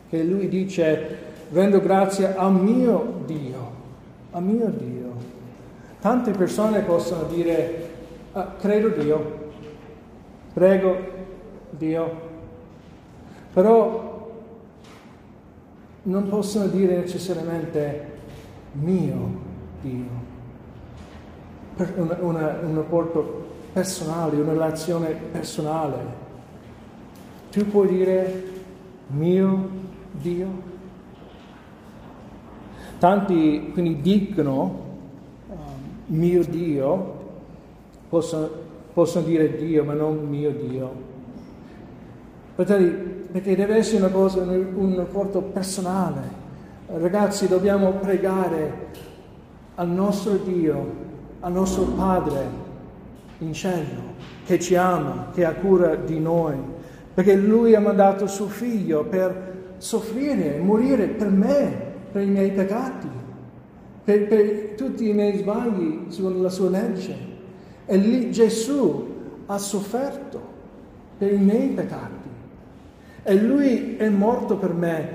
che 0.07 0.21
lui 0.21 0.47
dice, 0.47 1.17
rendo 1.51 1.81
grazie 1.81 2.35
al 2.35 2.53
mio 2.53 3.23
Dio, 3.25 3.71
al 4.31 4.43
mio 4.43 4.67
Dio. 4.67 5.13
Tante 5.99 6.29
persone 6.29 6.81
possono 6.81 7.23
dire, 7.23 7.89
ah, 8.33 8.53
credo 8.59 8.89
Dio, 8.89 9.51
prego 10.53 10.95
Dio, 11.71 12.11
però 13.51 14.29
non 16.03 16.27
possono 16.29 16.67
dire 16.67 16.97
necessariamente 16.97 18.11
mio 18.73 19.15
Dio. 19.81 20.23
Una, 21.95 22.17
una, 22.21 22.59
un 22.61 22.75
rapporto 22.75 23.44
personale, 23.75 24.37
una 24.37 24.53
relazione 24.53 25.09
personale. 25.09 25.97
Tu 27.51 27.69
puoi 27.69 27.89
dire 27.89 28.43
mio 29.07 29.69
Dio? 30.13 30.47
Tanti 32.99 33.71
quindi 33.73 33.99
dicono 33.99 34.83
um, 35.49 35.57
mio 36.05 36.45
Dio, 36.45 37.13
possono, 38.07 38.49
possono 38.93 39.25
dire 39.25 39.57
Dio, 39.57 39.83
ma 39.83 39.91
non 39.91 40.25
mio 40.25 40.51
Dio. 40.51 40.91
Perché 42.55 43.57
deve 43.57 43.75
essere 43.75 43.97
una 43.97 44.13
cosa, 44.13 44.39
un 44.39 44.93
rapporto 44.95 45.41
personale. 45.41 46.21
Ragazzi, 46.87 47.49
dobbiamo 47.49 47.91
pregare 47.91 48.87
al 49.75 49.89
nostro 49.89 50.37
Dio, 50.37 50.93
al 51.41 51.51
nostro 51.51 51.83
Padre 51.83 52.64
in 53.39 53.53
cielo, 53.53 54.13
che 54.45 54.59
ci 54.59 54.75
ama, 54.75 55.29
che 55.33 55.45
ha 55.45 55.53
cura 55.53 55.95
di 55.95 56.19
noi, 56.19 56.55
perché 57.13 57.35
Lui 57.35 57.75
ha 57.75 57.79
mandato 57.79 58.27
suo 58.27 58.47
figlio 58.47 59.03
per 59.05 59.53
soffrire, 59.77 60.57
morire 60.59 61.07
per 61.07 61.29
me, 61.29 61.93
per 62.11 62.21
i 62.21 62.27
miei 62.27 62.51
peccati, 62.51 63.07
per, 64.03 64.27
per 64.27 64.73
tutti 64.75 65.09
i 65.09 65.13
miei 65.13 65.37
sbagli 65.37 66.05
sulla 66.09 66.49
sua 66.49 66.69
legge. 66.69 67.33
E 67.85 67.97
lì 67.97 68.31
Gesù 68.31 69.13
ha 69.45 69.57
sofferto 69.57 70.41
per 71.17 71.31
i 71.31 71.37
miei 71.37 71.69
peccati. 71.69 72.13
E 73.23 73.35
Lui 73.35 73.95
è 73.97 74.09
morto 74.09 74.57
per 74.57 74.73
me, 74.73 75.09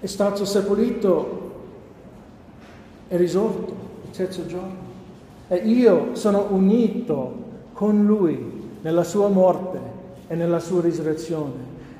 è 0.00 0.06
stato 0.06 0.44
seppellito 0.44 1.40
è 3.10 3.16
risorto 3.16 3.74
il 4.04 4.10
terzo 4.16 4.46
giorno. 4.46 4.89
E 5.52 5.56
io 5.56 6.14
sono 6.14 6.46
unito 6.50 7.34
con 7.72 8.06
Lui 8.06 8.68
nella 8.82 9.02
sua 9.02 9.26
morte 9.26 9.80
e 10.28 10.36
nella 10.36 10.60
sua 10.60 10.80
risurrezione. 10.80 11.54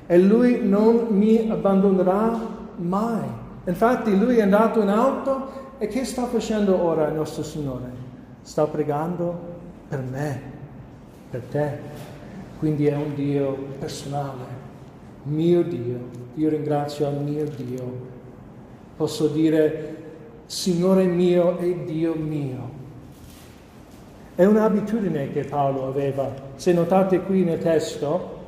E 0.07 0.17
Lui 0.17 0.65
non 0.65 1.07
mi 1.09 1.49
abbandonerà 1.49 2.39
mai. 2.77 3.27
Infatti 3.65 4.17
Lui 4.17 4.37
è 4.37 4.43
andato 4.43 4.79
in 4.79 4.87
alto 4.87 5.49
e 5.79 5.87
che 5.87 6.05
sta 6.05 6.27
facendo 6.27 6.81
ora 6.81 7.09
il 7.09 7.15
nostro 7.15 7.43
Signore? 7.43 7.91
Sta 8.41 8.65
pregando 8.67 9.37
per 9.89 10.01
me, 10.01 10.41
per 11.29 11.41
te. 11.51 11.77
Quindi 12.57 12.85
è 12.85 12.95
un 12.95 13.13
Dio 13.15 13.53
personale, 13.79 14.45
mio 15.23 15.61
Dio. 15.63 15.99
Io 16.35 16.47
ringrazio 16.47 17.05
al 17.05 17.21
mio 17.21 17.43
Dio. 17.53 17.83
Posso 18.95 19.27
dire 19.27 19.95
Signore 20.45 21.03
mio 21.03 21.57
e 21.57 21.83
Dio 21.83 22.13
mio. 22.15 22.79
È 24.41 24.45
un'abitudine 24.45 25.31
che 25.31 25.43
Paolo 25.43 25.85
aveva. 25.85 26.27
Se 26.55 26.73
notate 26.73 27.21
qui 27.21 27.43
nel 27.43 27.59
testo, 27.59 28.39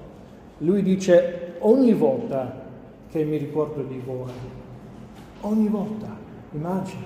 lui 0.58 0.82
dice 0.82 1.54
ogni 1.60 1.94
volta 1.94 2.64
che 3.12 3.24
mi 3.24 3.38
ricordo 3.38 3.84
di 3.84 4.02
voi. 4.04 4.32
Ogni 5.42 5.68
volta. 5.68 6.08
Immagina. 6.54 7.06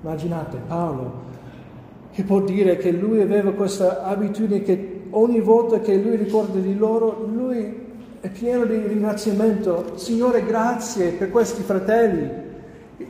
Immaginate 0.00 0.56
Paolo 0.66 1.12
che 2.12 2.22
può 2.22 2.40
dire 2.40 2.78
che 2.78 2.90
lui 2.90 3.20
aveva 3.20 3.52
questa 3.52 4.02
abitudine 4.02 4.62
che 4.62 5.02
ogni 5.10 5.40
volta 5.40 5.80
che 5.80 5.94
lui 5.96 6.16
ricorda 6.16 6.58
di 6.58 6.74
loro, 6.74 7.28
lui 7.30 7.86
è 8.18 8.30
pieno 8.30 8.64
di 8.64 8.76
ringraziamento. 8.78 9.98
Signore, 9.98 10.42
grazie 10.46 11.10
per 11.10 11.28
questi 11.28 11.60
fratelli 11.60 12.48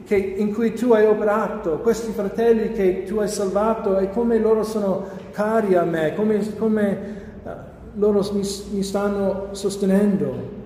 che, 0.04 0.16
in 0.16 0.52
cui 0.52 0.72
tu 0.74 0.92
hai 0.92 1.06
operato, 1.06 1.78
questi 1.78 2.12
fratelli 2.12 2.72
che 2.72 3.04
tu 3.04 3.18
hai 3.18 3.28
salvato 3.28 3.98
e 3.98 4.10
come 4.10 4.38
loro 4.38 4.62
sono 4.62 5.06
cari 5.30 5.74
a 5.74 5.84
me, 5.84 6.14
come, 6.14 6.56
come 6.56 6.98
uh, 7.42 7.48
loro 7.94 8.20
mi, 8.32 8.42
mi 8.72 8.82
stanno 8.82 9.48
sostenendo. 9.52 10.58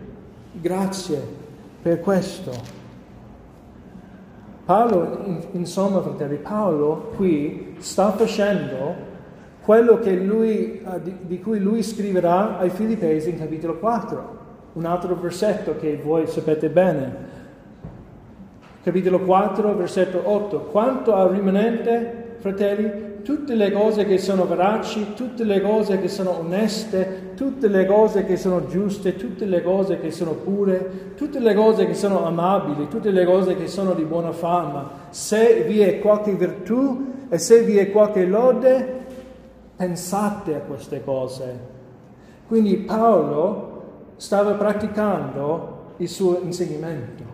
Grazie 0.53 1.21
per 1.83 2.00
questo. 2.00 2.53
Paolo, 4.64 5.43
insomma, 5.53 6.00
fratelli, 6.00 6.37
Paolo 6.37 7.12
qui 7.17 7.76
sta 7.81 8.12
facendo 8.12 9.12
quello 9.61 10.00
lui, 10.03 10.83
di, 11.03 11.17
di, 11.23 11.41
cui 11.41 11.59
lui 11.59 11.83
scriverà 11.83 12.59
ai 12.59 12.71
Filippesi 12.71 13.31
in 13.31 13.38
capitolo 13.38 13.79
4, 13.79 14.38
un 14.75 14.85
altro 14.85 15.14
versetto 15.17 15.76
che 15.76 16.00
voi 16.03 16.26
sapete 16.26 16.69
bene 16.69 17.24
capitolo 18.85 19.21
4, 19.21 19.75
versetto 19.76 20.21
8. 20.23 20.67
Quanto 20.67 21.14
al 21.14 21.31
rimanente, 21.31 22.37
fratelli, 22.38 23.23
tutte 23.23 23.55
le 23.55 23.73
cose 23.73 24.05
che 24.05 24.19
sono 24.19 24.45
veraci, 24.45 25.14
tutte 25.14 25.43
le 25.43 25.62
cose 25.62 25.99
che 25.99 26.09
sono 26.09 26.38
oneste, 26.41 27.31
tutte 27.35 27.69
le 27.69 27.87
cose 27.87 28.26
che 28.26 28.37
sono 28.37 28.67
giuste, 28.67 29.17
tutte 29.17 29.47
le 29.47 29.62
cose 29.62 29.99
che 29.99 30.11
sono 30.11 30.33
pure, 30.33 31.14
tutte 31.17 31.38
le 31.41 31.55
cose 31.55 31.87
che 31.87 31.95
sono 31.95 32.26
amabili, 32.26 32.87
tutte 32.88 33.11
le 33.11 33.25
cose 33.25 33.57
che 33.57 33.69
sono 33.69 33.95
di 33.95 34.05
buona 34.05 34.33
fama, 34.33 34.91
se 35.09 35.64
vi 35.67 35.81
è 35.81 35.99
qualche 36.00 36.33
virtù 36.33 37.12
e 37.31 37.38
se 37.38 37.62
vi 37.62 37.79
è 37.79 37.91
qualche 37.91 38.26
lode, 38.26 39.00
pensate 39.76 40.57
a 40.57 40.61
queste 40.61 41.03
cose. 41.03 41.59
Quindi 42.47 42.76
Paolo 42.76 43.83
stava 44.17 44.53
praticando 44.53 45.93
il 45.97 46.09
suo 46.09 46.41
insegnamento. 46.43 47.34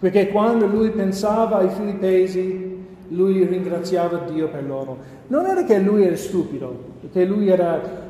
Perché 0.00 0.28
quando 0.28 0.66
lui 0.66 0.90
pensava 0.90 1.58
ai 1.58 1.68
filippesi, 1.68 2.78
lui 3.08 3.44
ringraziava 3.44 4.24
Dio 4.30 4.48
per 4.48 4.64
loro. 4.64 4.96
Non 5.26 5.44
era 5.44 5.62
che 5.64 5.78
lui 5.78 6.04
era 6.04 6.16
stupido, 6.16 6.84
che 7.12 7.24
lui 7.24 7.48
era 7.48 8.08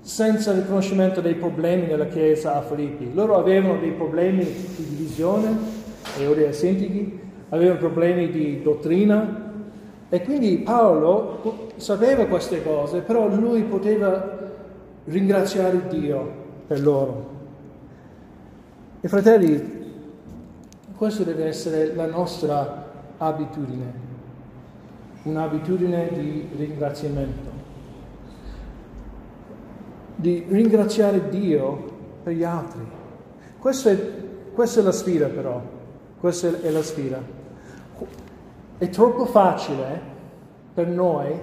senza 0.00 0.52
riconoscimento 0.52 1.20
dei 1.20 1.34
problemi 1.34 1.86
della 1.86 2.06
Chiesa 2.06 2.56
a 2.56 2.62
Filippi. 2.62 3.14
Loro 3.14 3.36
avevano 3.36 3.78
dei 3.78 3.92
problemi 3.92 4.44
di 4.44 4.86
divisione, 4.88 5.56
e 6.18 6.26
ora 6.26 6.52
sentiti, 6.52 7.20
avevano 7.50 7.78
problemi 7.78 8.30
di 8.30 8.60
dottrina, 8.60 9.52
e 10.08 10.22
quindi 10.22 10.58
Paolo 10.58 11.70
sapeva 11.76 12.26
queste 12.26 12.62
cose, 12.62 13.00
però 13.00 13.28
lui 13.28 13.62
poteva 13.62 14.50
ringraziare 15.04 15.86
Dio 15.88 16.32
per 16.66 16.82
loro. 16.82 17.30
E 19.00 19.08
fratelli, 19.08 19.83
questo 21.04 21.22
deve 21.22 21.44
essere 21.44 21.94
la 21.94 22.06
nostra 22.06 22.82
abitudine, 23.18 23.92
un'abitudine 25.24 26.08
di 26.14 26.48
ringraziamento, 26.56 27.50
di 30.14 30.46
ringraziare 30.48 31.28
Dio 31.28 31.92
per 32.22 32.32
gli 32.32 32.42
altri. 32.42 32.80
Questa 33.58 33.90
è, 33.90 33.98
questa 34.54 34.80
è 34.80 34.82
la 34.82 34.92
sfida 34.92 35.26
però, 35.26 35.60
questa 36.18 36.58
è 36.62 36.70
la 36.70 36.82
sfida. 36.82 37.20
È 38.78 38.88
troppo 38.88 39.26
facile 39.26 40.00
per 40.72 40.86
noi 40.86 41.38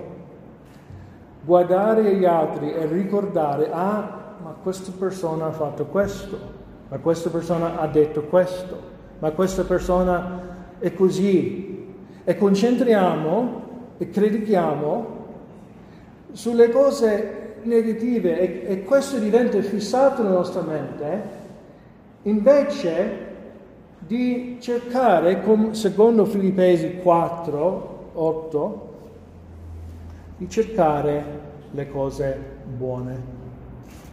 guardare 1.45 2.15
gli 2.15 2.25
altri 2.25 2.73
e 2.73 2.87
ricordare, 2.87 3.69
ah, 3.71 4.37
ma 4.41 4.55
questa 4.59 4.91
persona 4.97 5.45
ha 5.45 5.51
fatto 5.51 5.85
questo, 5.85 6.39
ma 6.87 6.97
questa 6.97 7.29
persona 7.29 7.79
ha 7.79 7.85
detto 7.85 8.23
questo 8.23 8.89
ma 9.21 9.31
questa 9.31 9.63
persona 9.63 10.77
è 10.79 10.93
così. 10.93 11.85
E 12.23 12.37
concentriamo 12.37 13.61
e 13.97 14.09
crediamo 14.09 15.19
sulle 16.31 16.69
cose 16.69 17.53
negative. 17.63 18.39
E, 18.39 18.73
e 18.73 18.83
questo 18.83 19.19
diventa 19.19 19.61
fissato 19.61 20.23
nella 20.23 20.35
nostra 20.35 20.61
mente 20.61 21.39
invece 22.23 23.29
di 23.99 24.57
cercare, 24.59 25.43
secondo 25.71 26.25
Filippesi 26.25 26.97
4, 26.97 28.09
8, 28.13 28.89
di 30.37 30.49
cercare 30.49 31.23
le 31.69 31.91
cose 31.91 32.39
buone, 32.65 33.21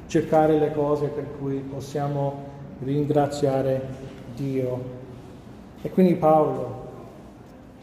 cercare 0.07 0.59
le 0.59 0.73
cose 0.73 1.07
per 1.07 1.27
cui 1.39 1.61
possiamo 1.61 2.45
ringraziare 2.81 3.81
Dio 4.35 4.98
e 5.83 5.91
quindi 5.91 6.15
Paolo 6.15 6.87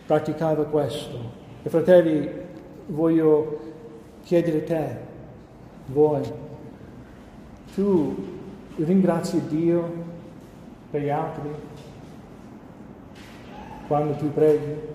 praticava 0.06 0.66
questo. 0.66 1.44
E 1.64 1.70
fratelli, 1.70 2.30
voglio 2.88 3.60
chiedere 4.24 4.60
a 4.60 4.64
te, 4.64 4.98
voi, 5.88 6.24
tu 7.74 8.34
ringrazi 8.78 9.48
Dio 9.48 10.04
per 10.92 11.02
gli 11.02 11.10
altri 11.10 11.50
quando 13.88 14.14
tu 14.16 14.34
preghi? 14.34 14.94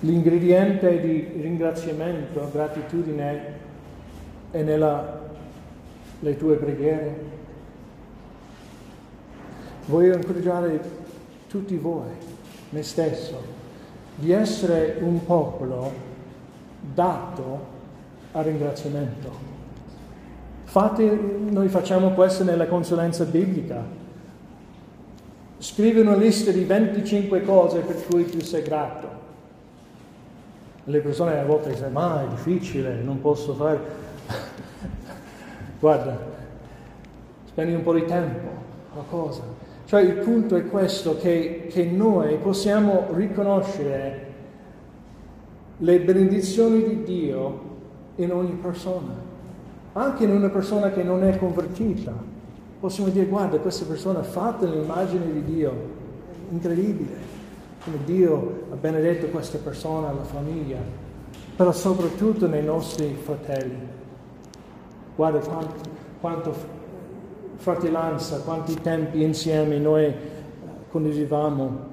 L'ingrediente 0.00 1.00
di 1.00 1.42
ringraziamento, 1.42 2.48
gratitudine 2.50 3.58
è 4.50 4.62
nelle 4.62 6.36
tue 6.38 6.56
preghiere. 6.56 7.38
Voglio 9.90 10.14
incoraggiare 10.14 10.80
tutti 11.48 11.76
voi, 11.76 12.10
me 12.68 12.82
stesso, 12.84 13.42
di 14.14 14.30
essere 14.30 14.98
un 15.00 15.24
popolo 15.26 15.90
dato 16.94 17.66
al 18.30 18.44
ringraziamento. 18.44 19.32
Fate, 20.62 21.04
noi 21.10 21.66
facciamo 21.66 22.10
questo 22.10 22.44
nella 22.44 22.68
consulenza 22.68 23.24
biblica. 23.24 23.82
Scrivi 25.58 25.98
una 25.98 26.14
lista 26.14 26.52
di 26.52 26.62
25 26.62 27.42
cose 27.42 27.80
per 27.80 28.06
cui 28.06 28.30
tu 28.30 28.38
sei 28.42 28.62
grato. 28.62 29.08
Le 30.84 31.00
persone 31.00 31.36
a 31.36 31.44
volte 31.44 31.70
dicono, 31.70 31.88
ma 31.88 32.22
è 32.22 32.28
difficile, 32.28 32.94
non 33.02 33.20
posso 33.20 33.54
fare. 33.54 33.80
Guarda, 35.80 36.16
spendi 37.48 37.74
un 37.74 37.82
po' 37.82 37.94
di 37.94 38.04
tempo, 38.04 38.48
qualcosa. 38.92 39.68
Cioè 39.90 40.02
il 40.02 40.18
punto 40.18 40.54
è 40.54 40.66
questo, 40.66 41.16
che, 41.16 41.66
che 41.68 41.84
noi 41.84 42.36
possiamo 42.36 43.08
riconoscere 43.10 44.26
le 45.78 45.98
benedizioni 45.98 46.84
di 46.84 47.02
Dio 47.02 47.60
in 48.14 48.30
ogni 48.30 48.52
persona, 48.52 49.12
anche 49.94 50.22
in 50.22 50.30
una 50.30 50.48
persona 50.48 50.92
che 50.92 51.02
non 51.02 51.24
è 51.24 51.36
convertita. 51.36 52.12
Possiamo 52.78 53.10
dire, 53.10 53.26
guarda, 53.26 53.58
questa 53.58 53.84
persona 53.84 54.20
è 54.20 54.22
fatta 54.22 54.64
nell'immagine 54.64 55.24
di 55.32 55.42
Dio, 55.42 55.72
incredibile, 56.50 57.16
come 57.82 57.96
Dio 58.04 58.66
ha 58.70 58.76
benedetto 58.76 59.26
questa 59.26 59.58
persona, 59.58 60.12
la 60.12 60.22
famiglia, 60.22 60.78
però 61.56 61.72
soprattutto 61.72 62.46
nei 62.46 62.62
nostri 62.62 63.12
fratelli. 63.20 63.88
Guarda 65.16 65.40
quanto, 65.40 65.74
quanto 66.20 66.79
fratellanza, 67.60 68.38
quanti 68.38 68.74
tempi 68.80 69.22
insieme 69.22 69.76
noi 69.76 70.04
eh, 70.06 70.14
condividevamo. 70.90 71.88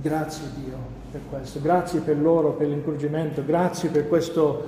Grazie 0.00 0.46
Dio 0.54 0.76
per 1.10 1.20
questo, 1.28 1.60
grazie 1.60 2.00
per 2.00 2.18
loro, 2.18 2.52
per 2.52 2.68
l'incoraggiamento, 2.68 3.44
grazie 3.44 3.90
per 3.90 4.08
questo 4.08 4.64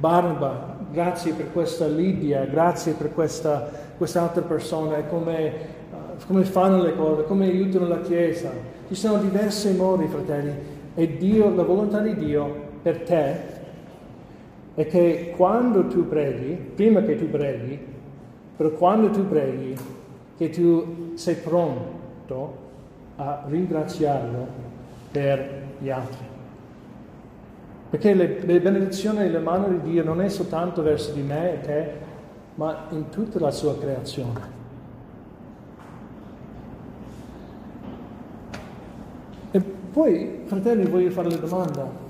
Barba, 0.00 0.78
grazie 0.90 1.34
per 1.34 1.52
questa 1.52 1.86
Lidia, 1.86 2.46
grazie 2.46 2.94
per 2.94 3.12
questa, 3.12 3.70
quest'altra 3.96 4.42
persona 4.42 4.96
e 4.96 5.08
come, 5.08 5.52
uh, 5.92 6.26
come 6.26 6.44
fanno 6.44 6.82
le 6.82 6.96
cose, 6.96 7.24
come 7.24 7.44
aiutano 7.44 7.86
la 7.86 8.00
Chiesa. 8.00 8.50
Ci 8.88 8.94
sono 8.94 9.18
diversi 9.18 9.72
modi, 9.74 10.06
fratelli, 10.06 10.52
e 10.94 11.16
Dio, 11.18 11.54
la 11.54 11.62
volontà 11.62 12.00
di 12.00 12.16
Dio 12.16 12.52
per 12.82 13.02
te 13.02 13.54
è 14.74 14.86
che 14.86 15.34
quando 15.36 15.86
tu 15.86 16.08
preghi, 16.08 16.54
prima 16.74 17.02
che 17.02 17.16
tu 17.16 17.28
preghi, 17.30 17.94
però 18.56 18.70
quando 18.70 19.10
tu 19.10 19.28
preghi, 19.28 19.76
che 20.36 20.50
tu 20.50 21.12
sei 21.14 21.36
pronto 21.36 22.64
a 23.16 23.44
ringraziarlo 23.46 24.46
per 25.10 25.62
gli 25.78 25.90
altri. 25.90 26.24
Perché 27.88 28.14
le, 28.14 28.40
le 28.40 28.60
benedizioni 28.60 29.20
e 29.20 29.28
le 29.28 29.38
mani 29.38 29.80
di 29.80 29.90
Dio 29.90 30.04
non 30.04 30.20
è 30.20 30.28
soltanto 30.28 30.82
verso 30.82 31.12
di 31.12 31.22
me 31.22 31.54
e 31.54 31.60
te, 31.60 31.92
ma 32.56 32.86
in 32.90 33.08
tutta 33.10 33.38
la 33.38 33.50
sua 33.50 33.78
creazione. 33.78 34.54
E 39.50 39.60
poi, 39.60 40.42
fratelli, 40.44 40.84
voglio 40.84 41.10
fare 41.10 41.30
la 41.30 41.36
domanda. 41.36 42.04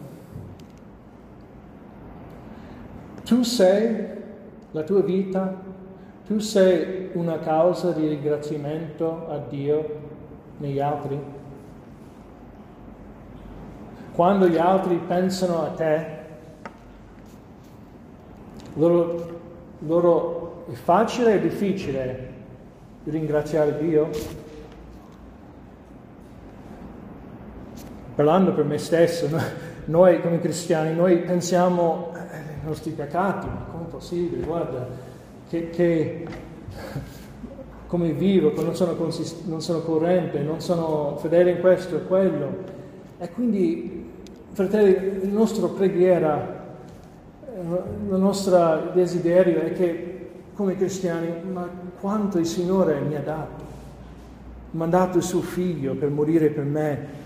Tu 3.24 3.42
sei 3.42 4.06
la 4.70 4.82
tua 4.82 5.02
vita, 5.02 5.54
tu 6.26 6.40
sei 6.40 7.10
una 7.12 7.38
causa 7.38 7.92
di 7.92 8.08
ringraziamento 8.08 9.28
a 9.28 9.38
Dio 9.38 10.00
negli 10.56 10.80
altri. 10.80 11.18
Quando 14.12 14.48
gli 14.48 14.56
altri 14.56 14.96
pensano 14.96 15.62
a 15.62 15.68
te, 15.68 16.06
loro, 18.74 19.40
loro 19.80 20.64
è 20.68 20.74
facile 20.74 21.34
e 21.34 21.40
difficile 21.40 22.32
ringraziare 23.04 23.78
Dio? 23.78 24.08
Parlando 28.16 28.52
per 28.52 28.64
me 28.64 28.78
stesso, 28.78 29.28
noi 29.84 30.20
come 30.20 30.40
cristiani, 30.40 30.92
noi 30.92 31.18
pensiamo 31.18 32.10
ai 32.14 32.64
nostri 32.64 32.90
peccati, 32.90 33.46
ma 33.46 33.66
come 33.70 33.84
è 33.84 33.88
possibile? 33.88 34.44
Guarda, 34.44 35.05
che, 35.48 35.70
che 35.70 36.26
come 37.86 38.12
vivo, 38.12 38.52
non 38.62 38.74
sono, 38.74 38.94
consist- 38.94 39.46
non 39.46 39.60
sono 39.62 39.80
corrente, 39.80 40.40
non 40.40 40.60
sono 40.60 41.16
fedele 41.18 41.52
in 41.52 41.60
questo 41.60 41.96
e 41.96 42.04
quello. 42.04 42.74
E 43.18 43.30
quindi, 43.30 44.10
fratelli, 44.52 45.20
la 45.22 45.38
nostra 45.38 45.66
preghiera, 45.68 46.64
il 47.58 48.18
nostro 48.18 48.90
desiderio 48.92 49.60
è 49.60 49.72
che 49.72 50.16
come 50.54 50.74
cristiani, 50.74 51.28
ma 51.52 51.68
quanto 52.00 52.38
il 52.38 52.46
Signore 52.46 52.98
mi 53.00 53.14
ha 53.14 53.20
dato. 53.20 53.64
Mandato 54.70 55.18
il 55.18 55.22
suo 55.22 55.42
figlio 55.42 55.94
per 55.94 56.08
morire 56.08 56.48
per 56.48 56.64
me. 56.64 57.24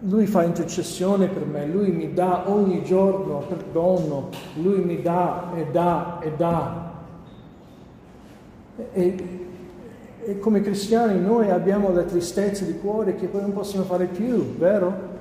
Lui 0.00 0.26
fa 0.26 0.44
intercessione 0.44 1.28
per 1.28 1.46
me, 1.46 1.66
lui 1.66 1.90
mi 1.90 2.12
dà 2.12 2.50
ogni 2.50 2.82
giorno 2.82 3.38
perdono, 3.48 4.28
lui 4.54 4.80
mi 4.80 5.00
dà 5.00 5.52
e 5.54 5.66
dà 5.70 6.18
e 6.20 6.32
dà. 6.36 6.83
E, 8.92 9.38
e 10.24 10.38
come 10.38 10.60
cristiani 10.62 11.20
noi 11.20 11.50
abbiamo 11.50 11.92
la 11.92 12.02
tristezza 12.02 12.64
di 12.64 12.78
cuore 12.78 13.14
che 13.14 13.26
poi 13.26 13.42
non 13.42 13.52
possiamo 13.52 13.84
fare 13.84 14.06
più, 14.06 14.56
vero? 14.56 15.12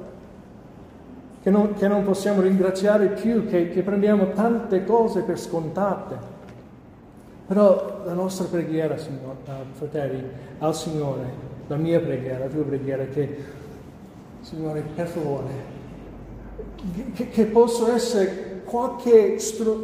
Che 1.41 1.49
non, 1.49 1.73
che 1.73 1.87
non 1.87 2.03
possiamo 2.03 2.41
ringraziare 2.41 3.07
più, 3.07 3.45
che, 3.47 3.69
che 3.69 3.81
prendiamo 3.81 4.31
tante 4.31 4.85
cose 4.85 5.21
per 5.21 5.37
scontate. 5.37 6.31
Però 7.45 8.01
la 8.05 8.13
nostra 8.13 8.45
preghiera, 8.45 8.97
signor, 8.97 9.35
fratelli, 9.73 10.23
al 10.59 10.73
Signore, 10.73 11.51
la 11.67 11.75
mia 11.75 11.99
preghiera, 11.99 12.39
la 12.39 12.47
tua 12.47 12.63
preghiera, 12.63 13.03
che, 13.05 13.37
Signore, 14.39 14.83
per 14.95 15.07
favore, 15.07 15.51
che, 17.13 17.27
che 17.27 17.45
possa 17.45 17.93
essere 17.93 18.61
qualche, 18.63 19.37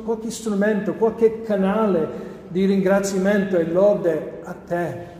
qualche 0.05 0.31
strumento, 0.31 0.93
qualche 0.93 1.41
canale 1.41 2.07
di 2.49 2.65
ringraziamento 2.65 3.57
e 3.57 3.63
lode 3.65 4.39
a 4.43 4.55
te. 4.67 5.17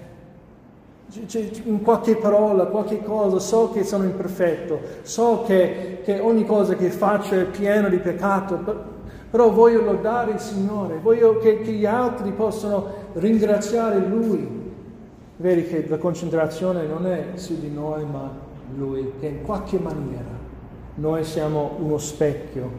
In 1.63 1.81
qualche 1.81 2.17
parola, 2.17 2.65
qualche 2.65 3.01
cosa, 3.01 3.39
so 3.39 3.71
che 3.71 3.83
sono 3.83 4.03
imperfetto, 4.03 4.79
so 5.01 5.43
che, 5.45 6.01
che 6.03 6.19
ogni 6.19 6.45
cosa 6.45 6.75
che 6.75 6.91
faccio 6.91 7.33
è 7.33 7.45
piena 7.45 7.89
di 7.89 7.97
peccato, 7.97 8.87
però 9.29 9.51
voglio 9.51 9.81
lodare 9.81 10.33
il 10.33 10.39
Signore, 10.39 10.99
voglio 11.01 11.37
che, 11.37 11.61
che 11.61 11.71
gli 11.71 11.85
altri 11.85 12.31
possano 12.31 12.87
ringraziare 13.13 13.99
Lui. 13.99 14.57
Vedi 15.37 15.63
che 15.65 15.87
la 15.87 15.97
concentrazione 15.97 16.85
non 16.85 17.07
è 17.07 17.29
su 17.35 17.59
di 17.59 17.71
noi, 17.71 18.05
ma 18.05 18.29
Lui, 18.75 19.13
che 19.19 19.27
in 19.27 19.41
qualche 19.41 19.79
maniera 19.79 20.37
noi 20.95 21.23
siamo 21.23 21.75
uno 21.79 21.97
specchio 21.97 22.69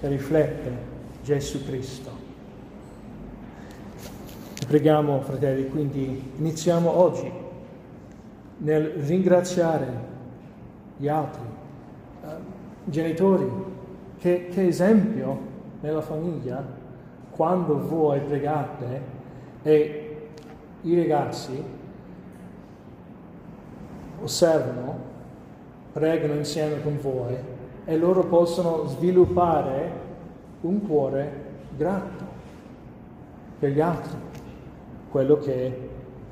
che 0.00 0.08
riflette 0.08 0.92
Gesù 1.22 1.64
Cristo. 1.64 2.23
Preghiamo, 4.66 5.20
fratelli, 5.20 5.68
quindi 5.68 6.32
iniziamo 6.38 6.90
oggi 6.90 7.30
nel 8.58 8.86
ringraziare 8.86 9.86
gli 10.96 11.06
altri, 11.06 11.42
uh, 12.22 12.28
genitori, 12.84 13.50
che, 14.18 14.48
che 14.50 14.66
esempio 14.66 15.38
nella 15.80 16.00
famiglia, 16.00 16.64
quando 17.30 17.86
voi 17.86 18.20
pregate 18.20 19.02
e 19.62 20.28
i 20.82 20.96
ragazzi 20.96 21.62
osservano, 24.22 24.98
pregano 25.92 26.34
insieme 26.34 26.82
con 26.82 26.98
voi 27.00 27.36
e 27.84 27.96
loro 27.98 28.24
possono 28.24 28.86
sviluppare 28.86 29.90
un 30.62 30.86
cuore 30.86 31.42
grato 31.76 32.24
per 33.58 33.70
gli 33.70 33.80
altri, 33.80 34.16
quello 35.14 35.38
che 35.38 35.72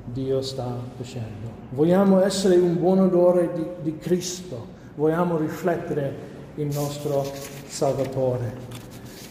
Dio 0.03 0.41
sta 0.41 0.75
facendo. 0.97 1.47
Vogliamo 1.69 2.21
essere 2.21 2.57
un 2.57 2.77
buon 2.77 2.99
odore 2.99 3.53
di, 3.53 3.65
di 3.81 3.97
Cristo, 3.97 4.65
vogliamo 4.95 5.37
riflettere 5.37 6.13
il 6.55 6.65
nostro 6.65 7.23
Salvatore. 7.65 8.51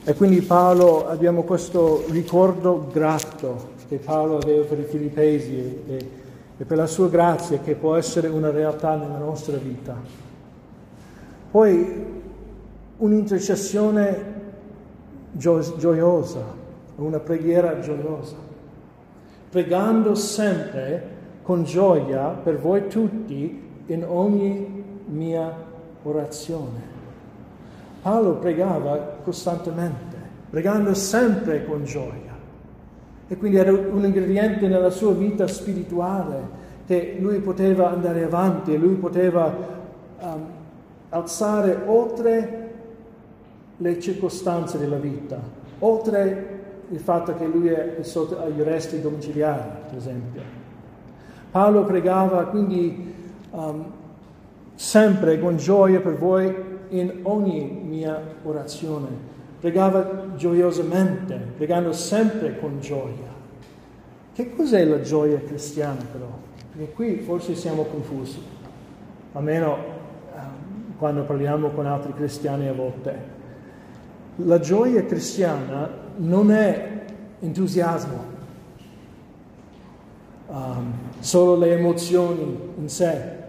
E 0.04 0.14
quindi 0.14 0.40
Paolo, 0.40 1.06
abbiamo 1.06 1.42
questo 1.42 2.06
ricordo 2.08 2.88
grato 2.90 3.72
che 3.88 3.98
Paolo 3.98 4.38
aveva 4.38 4.64
per 4.64 4.78
i 4.78 4.84
filippesi 4.84 5.82
e, 5.86 6.08
e 6.56 6.64
per 6.64 6.78
la 6.78 6.86
sua 6.86 7.10
grazia 7.10 7.58
che 7.58 7.74
può 7.74 7.94
essere 7.96 8.28
una 8.28 8.50
realtà 8.50 8.96
nella 8.96 9.18
nostra 9.18 9.58
vita. 9.58 9.94
Poi 11.50 12.06
un'intercessione 12.96 14.24
gio- 15.32 15.76
gioiosa, 15.76 16.42
una 16.96 17.18
preghiera 17.18 17.80
gioiosa, 17.80 18.51
pregando 19.52 20.14
sempre 20.14 21.10
con 21.42 21.64
gioia 21.64 22.28
per 22.28 22.58
voi 22.58 22.88
tutti 22.88 23.62
in 23.84 24.02
ogni 24.02 24.82
mia 25.04 25.54
orazione. 26.04 26.80
Paolo 28.00 28.36
pregava 28.36 28.96
costantemente, 29.22 30.16
pregando 30.48 30.94
sempre 30.94 31.66
con 31.66 31.84
gioia. 31.84 32.32
E 33.28 33.36
quindi 33.36 33.58
era 33.58 33.72
un 33.72 34.02
ingrediente 34.02 34.68
nella 34.68 34.88
sua 34.88 35.12
vita 35.12 35.46
spirituale 35.46 36.60
che 36.86 37.18
lui 37.20 37.38
poteva 37.40 37.90
andare 37.90 38.24
avanti, 38.24 38.78
lui 38.78 38.94
poteva 38.94 39.54
um, 40.18 40.46
alzare 41.10 41.78
oltre 41.84 42.70
le 43.76 44.00
circostanze 44.00 44.78
della 44.78 44.96
vita, 44.96 45.38
oltre 45.80 46.51
il 46.92 47.00
fatto 47.00 47.34
che 47.34 47.46
lui 47.46 47.68
è 47.68 47.96
sotto 48.02 48.38
agli 48.38 48.60
arresti 48.60 49.00
domiciliari, 49.00 49.68
per 49.88 49.96
esempio. 49.96 50.42
Paolo 51.50 51.84
pregava 51.84 52.44
quindi 52.44 53.14
um, 53.50 53.84
sempre 54.74 55.40
con 55.40 55.56
gioia 55.56 56.00
per 56.00 56.16
voi 56.16 56.54
in 56.90 57.20
ogni 57.22 57.80
mia 57.82 58.20
orazione. 58.42 59.30
Pregava 59.58 60.34
gioiosamente, 60.36 61.34
pregando 61.56 61.92
sempre 61.92 62.58
con 62.58 62.78
gioia. 62.80 63.30
Che 64.34 64.54
cos'è 64.54 64.84
la 64.84 65.00
gioia 65.00 65.40
cristiana 65.40 66.00
però? 66.10 66.28
Perché 66.74 66.92
qui 66.92 67.16
forse 67.20 67.54
siamo 67.54 67.84
confusi, 67.84 68.42
almeno 69.32 69.76
eh, 69.76 70.38
quando 70.98 71.22
parliamo 71.22 71.68
con 71.68 71.86
altri 71.86 72.12
cristiani 72.12 72.68
a 72.68 72.72
volte. 72.74 73.40
La 74.36 74.58
gioia 74.58 75.04
cristiana 75.04 76.01
non 76.16 76.50
è 76.50 77.04
entusiasmo, 77.40 78.24
um, 80.48 80.92
solo 81.18 81.56
le 81.56 81.72
emozioni 81.72 82.58
in 82.78 82.88
sé, 82.88 83.40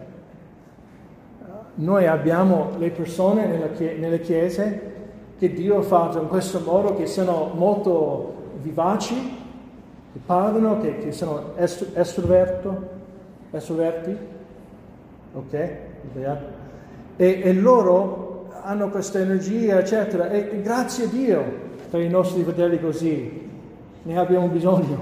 noi 1.76 2.06
abbiamo 2.06 2.70
le 2.78 2.90
persone 2.90 3.46
nelle 3.46 4.20
chiese 4.20 4.92
che 5.38 5.52
Dio 5.52 5.78
ha 5.78 5.82
fatto 5.82 6.20
in 6.20 6.28
questo 6.28 6.60
modo, 6.60 6.94
che 6.94 7.06
sono 7.06 7.50
molto 7.52 8.34
vivaci, 8.60 9.14
che 10.12 10.20
parlano, 10.24 10.78
che, 10.80 10.98
che 10.98 11.10
sono 11.10 11.54
estroverti, 11.56 12.68
ok? 15.34 15.52
E, 15.52 15.80
e, 17.16 17.52
loro 17.52 18.50
hanno 18.62 18.88
questa 18.90 19.18
energia, 19.18 19.80
eccetera, 19.80 20.30
e 20.30 20.62
grazie 20.62 21.04
a 21.06 21.08
Dio 21.08 21.63
per 21.94 22.02
i 22.02 22.08
nostri 22.08 22.42
fratelli 22.42 22.80
così, 22.80 23.48
ne 24.02 24.18
abbiamo 24.18 24.48
bisogno. 24.48 24.98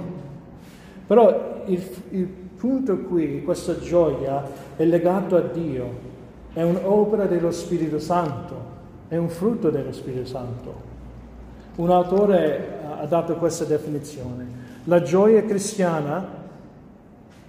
Però 1.06 1.62
il, 1.64 1.82
il 2.10 2.26
punto 2.26 2.98
qui, 3.04 3.42
questa 3.42 3.78
gioia, 3.78 4.46
è 4.76 4.84
legato 4.84 5.36
a 5.36 5.40
Dio 5.40 6.10
è 6.52 6.60
un'opera 6.60 7.24
dello 7.24 7.50
Spirito 7.50 7.98
Santo, 7.98 8.54
è 9.08 9.16
un 9.16 9.30
frutto 9.30 9.70
dello 9.70 9.90
Spirito 9.90 10.26
Santo. 10.26 10.74
Un 11.76 11.88
autore 11.88 12.80
ha 13.00 13.06
dato 13.06 13.36
questa 13.36 13.64
definizione. 13.64 14.46
La 14.84 15.00
gioia 15.00 15.42
cristiana 15.44 16.26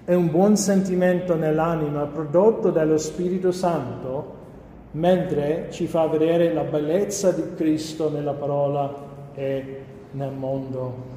è 0.05 0.13
un 0.13 0.31
buon 0.31 0.55
sentimento 0.55 1.35
nell'anima 1.35 2.05
prodotto 2.05 2.69
dallo 2.69 2.97
Spirito 2.97 3.51
Santo 3.51 4.39
mentre 4.91 5.67
ci 5.71 5.85
fa 5.87 6.07
vedere 6.07 6.53
la 6.53 6.63
bellezza 6.63 7.31
di 7.31 7.43
Cristo 7.55 8.09
nella 8.09 8.33
parola 8.33 9.02
e 9.33 9.83
nel 10.11 10.31
mondo. 10.31 11.11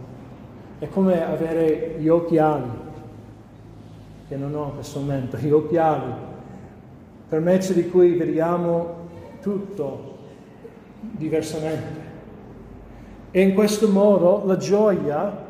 È 0.79 0.89
come 0.89 1.25
avere 1.25 1.97
gli 1.99 2.09
occhiali, 2.09 2.69
che 4.29 4.37
non 4.37 4.55
ho 4.55 4.65
in 4.67 4.75
questo 4.75 5.01
momento, 5.01 5.37
gli 5.37 5.51
occhiali, 5.51 6.13
per 7.29 7.41
mezzo 7.41 7.73
di 7.73 7.89
cui 7.89 8.15
vediamo 8.15 8.95
tutto 9.41 10.15
diversamente. 11.01 12.05
E 13.31 13.41
in 13.41 13.55
questo 13.55 13.89
modo 13.89 14.43
la 14.45 14.57
gioia 14.57 15.45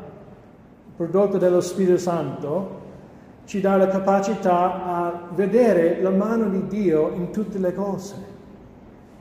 prodotta 0.95 1.37
dallo 1.37 1.61
Spirito 1.61 1.97
Santo 1.97 2.85
ci 3.45 3.61
dà 3.61 3.77
la 3.77 3.87
capacità 3.87 4.83
a 4.83 5.21
vedere 5.33 6.01
la 6.01 6.09
mano 6.09 6.49
di 6.49 6.67
Dio 6.67 7.13
in 7.13 7.31
tutte 7.31 7.57
le 7.59 7.73
cose, 7.73 8.15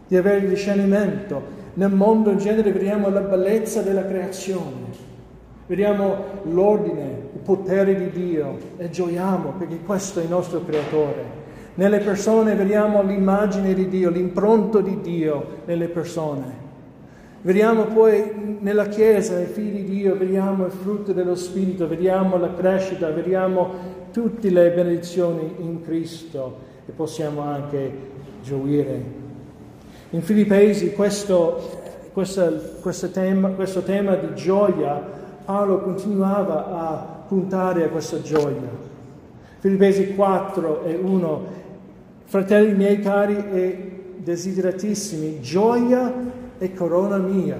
di 0.09 0.16
avere 0.16 0.38
il 0.38 0.48
discernimento. 0.48 1.64
Nel 1.76 1.92
mondo 1.92 2.30
in 2.30 2.38
genere 2.38 2.72
vediamo 2.72 3.10
la 3.10 3.20
bellezza 3.20 3.82
della 3.82 4.06
creazione, 4.06 4.86
vediamo 5.66 6.16
l'ordine, 6.44 7.28
il 7.34 7.40
potere 7.40 7.94
di 7.94 8.08
Dio 8.08 8.56
e 8.78 8.88
gioiamo 8.88 9.52
perché 9.58 9.80
questo 9.84 10.20
è 10.20 10.22
il 10.22 10.30
nostro 10.30 10.64
creatore. 10.64 11.44
Nelle 11.74 11.98
persone 11.98 12.54
vediamo 12.54 13.02
l'immagine 13.02 13.74
di 13.74 13.88
Dio, 13.88 14.08
l'impronto 14.08 14.80
di 14.80 15.02
Dio 15.02 15.48
nelle 15.66 15.88
persone. 15.88 16.64
Vediamo 17.42 17.84
poi 17.84 18.56
nella 18.60 18.86
Chiesa, 18.86 19.38
i 19.38 19.44
figli 19.44 19.84
di 19.84 19.98
Dio, 19.98 20.16
vediamo 20.16 20.64
il 20.64 20.72
frutto 20.72 21.12
dello 21.12 21.34
Spirito, 21.34 21.86
vediamo 21.86 22.38
la 22.38 22.54
crescita, 22.54 23.10
vediamo 23.10 23.70
tutte 24.12 24.48
le 24.48 24.70
benedizioni 24.70 25.56
in 25.58 25.82
Cristo 25.82 26.56
e 26.86 26.92
possiamo 26.92 27.42
anche 27.42 27.92
gioire. 28.42 29.25
In 30.10 30.22
Filippesi 30.22 30.92
questo, 30.92 31.80
questo, 32.12 32.76
questo, 32.80 33.10
tema, 33.10 33.48
questo 33.48 33.82
tema 33.82 34.14
di 34.14 34.34
gioia, 34.34 35.02
Paolo 35.44 35.80
continuava 35.80 36.66
a 36.66 37.24
puntare 37.26 37.84
a 37.84 37.88
questa 37.88 38.22
gioia. 38.22 38.84
Filippesi 39.58 40.14
4 40.14 40.84
e 40.84 40.94
1, 40.94 41.44
fratelli 42.24 42.74
miei 42.74 43.00
cari 43.00 43.36
e 43.52 44.14
desideratissimi, 44.18 45.40
gioia 45.40 46.12
e 46.56 46.72
corona 46.72 47.16
mia. 47.16 47.58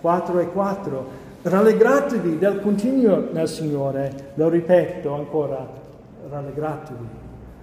4 0.00 0.38
e 0.38 0.48
4, 0.48 1.26
Rallegratevi 1.42 2.36
del 2.38 2.60
continuo 2.60 3.28
nel 3.32 3.48
Signore, 3.48 4.32
lo 4.34 4.48
ripeto 4.48 5.14
ancora, 5.14 5.66
rallegratevi. 6.28 7.06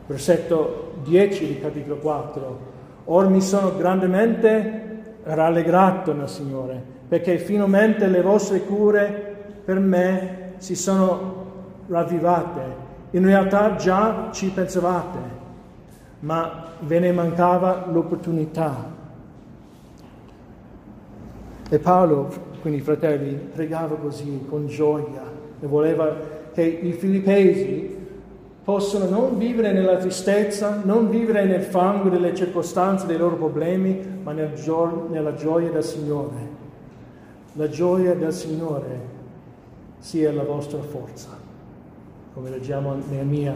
Versetto 0.08 0.94
10 1.04 1.48
di 1.48 1.60
capitolo 1.60 1.98
4. 1.98 2.75
Or 3.06 3.30
mi 3.30 3.42
sono 3.42 3.76
grandemente 3.76 4.82
rallegrato 5.24 6.14
nel 6.14 6.30
Signore, 6.30 6.82
perché 7.08 7.38
finalmente 7.38 8.08
le 8.08 8.22
vostre 8.22 8.62
cure 8.62 9.36
per 9.64 9.80
me 9.80 10.54
si 10.58 10.76
sono 10.76 11.44
ravvivate. 11.88 12.84
In 13.12 13.26
realtà 13.26 13.76
già 13.76 14.30
ci 14.32 14.50
pensavate, 14.50 15.20
ma 16.20 16.66
ve 16.80 17.00
ne 17.00 17.12
mancava 17.12 17.88
l'opportunità. 17.92 18.94
E 21.70 21.80
Paolo 21.80 22.54
quindi 22.66 22.82
fratelli, 22.82 23.36
pregava 23.36 23.96
così 23.96 24.44
con 24.50 24.66
gioia 24.66 25.22
e 25.60 25.68
voleva 25.68 26.18
che 26.52 26.64
i 26.64 26.94
filippesi 26.94 28.05
possano 28.66 29.08
non 29.08 29.38
vivere 29.38 29.72
nella 29.72 29.98
tristezza, 29.98 30.82
non 30.84 31.08
vivere 31.08 31.46
nel 31.46 31.62
fango 31.62 32.10
delle 32.10 32.34
circostanze, 32.34 33.06
dei 33.06 33.16
loro 33.16 33.36
problemi, 33.36 34.20
ma 34.24 34.32
nel 34.32 34.54
gio- 34.56 35.08
nella 35.12 35.36
gioia 35.36 35.70
del 35.70 35.84
Signore. 35.84 36.54
La 37.54 37.70
gioia 37.70 38.16
del 38.16 38.34
Signore 38.34 39.14
sia 40.00 40.34
la 40.34 40.44
vostra 40.44 40.82
forza, 40.82 41.30
come 42.34 42.50
leggiamo 42.50 42.96
nella 43.08 43.24
mia. 43.24 43.54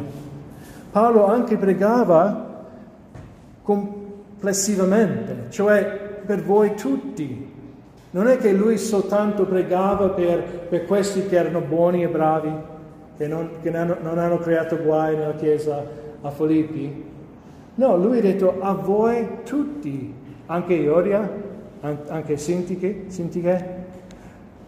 Paolo 0.92 1.26
anche 1.26 1.58
pregava 1.58 2.68
complessivamente, 3.64 5.48
cioè 5.50 6.22
per 6.24 6.44
voi 6.44 6.76
tutti, 6.76 7.52
non 8.12 8.28
è 8.28 8.38
che 8.38 8.52
lui 8.52 8.78
soltanto 8.78 9.46
pregava 9.46 10.10
per, 10.10 10.68
per 10.70 10.86
questi 10.86 11.26
che 11.26 11.36
erano 11.36 11.62
buoni 11.62 12.04
e 12.04 12.08
bravi, 12.08 12.52
che, 13.20 13.28
non, 13.28 13.50
che 13.62 13.70
non, 13.70 14.18
hanno 14.18 14.38
creato 14.38 14.78
guai 14.78 15.18
nella 15.18 15.36
chiesa 15.36 15.86
a 16.22 16.32
Filippi. 16.32 17.04
No, 17.76 17.98
lui 17.98 18.20
ha 18.20 18.22
detto 18.22 18.62
a 18.62 18.72
voi 18.72 19.28
tutti, 19.44 20.14
anche 20.46 20.74
Ioria, 20.74 21.30
anche 21.82 22.38
Sintiche, 22.38 23.04
Sintiche, 23.08 23.76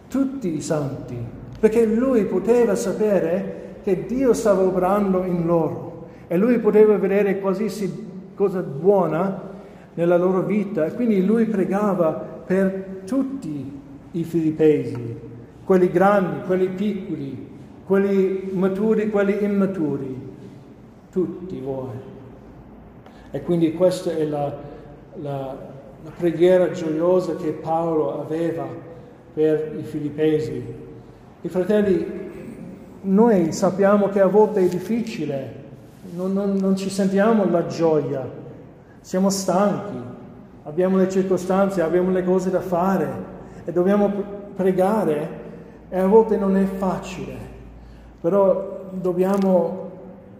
tutti 0.08 0.54
i 0.54 0.60
santi, 0.60 1.16
perché 1.58 1.86
lui 1.86 2.26
poteva 2.26 2.74
sapere 2.74 3.76
che 3.82 4.04
Dio 4.04 4.34
stava 4.34 4.60
operando 4.60 5.24
in 5.24 5.46
loro 5.46 6.08
e 6.28 6.36
lui 6.36 6.58
poteva 6.58 6.98
vedere 6.98 7.40
qualsiasi 7.40 8.32
cosa 8.34 8.60
buona 8.60 9.50
nella 9.94 10.18
loro 10.18 10.42
vita 10.42 10.84
e 10.84 10.92
quindi 10.92 11.24
lui 11.24 11.46
pregava 11.46 12.12
per 12.12 13.00
tutti 13.06 13.80
i 14.10 14.24
filippesi, 14.24 15.18
quelli 15.64 15.90
grandi, 15.90 16.44
quelli 16.46 16.68
piccoli, 16.68 17.51
quelli 17.86 18.50
maturi, 18.52 19.10
quelli 19.10 19.42
immaturi, 19.42 20.30
tutti 21.10 21.60
voi. 21.60 22.10
E 23.30 23.42
quindi 23.42 23.72
questa 23.72 24.10
è 24.10 24.24
la, 24.24 24.54
la, 25.14 25.56
la 26.04 26.10
preghiera 26.16 26.70
gioiosa 26.70 27.36
che 27.36 27.50
Paolo 27.50 28.20
aveva 28.20 28.66
per 29.32 29.74
i 29.78 29.82
filippesi. 29.82 30.62
I 31.40 31.48
fratelli, 31.48 32.06
noi 33.02 33.52
sappiamo 33.52 34.08
che 34.08 34.20
a 34.20 34.26
volte 34.26 34.60
è 34.60 34.68
difficile, 34.68 35.60
non, 36.14 36.32
non, 36.32 36.56
non 36.56 36.76
ci 36.76 36.90
sentiamo 36.90 37.48
la 37.48 37.66
gioia, 37.66 38.28
siamo 39.00 39.30
stanchi, 39.30 39.96
abbiamo 40.64 40.96
le 40.96 41.08
circostanze, 41.08 41.82
abbiamo 41.82 42.10
le 42.10 42.22
cose 42.22 42.50
da 42.50 42.60
fare 42.60 43.30
e 43.64 43.72
dobbiamo 43.72 44.12
pregare 44.54 45.40
e 45.88 45.98
a 45.98 46.06
volte 46.06 46.36
non 46.36 46.56
è 46.56 46.64
facile, 46.64 47.34
però 48.22 48.90
dobbiamo 48.92 49.90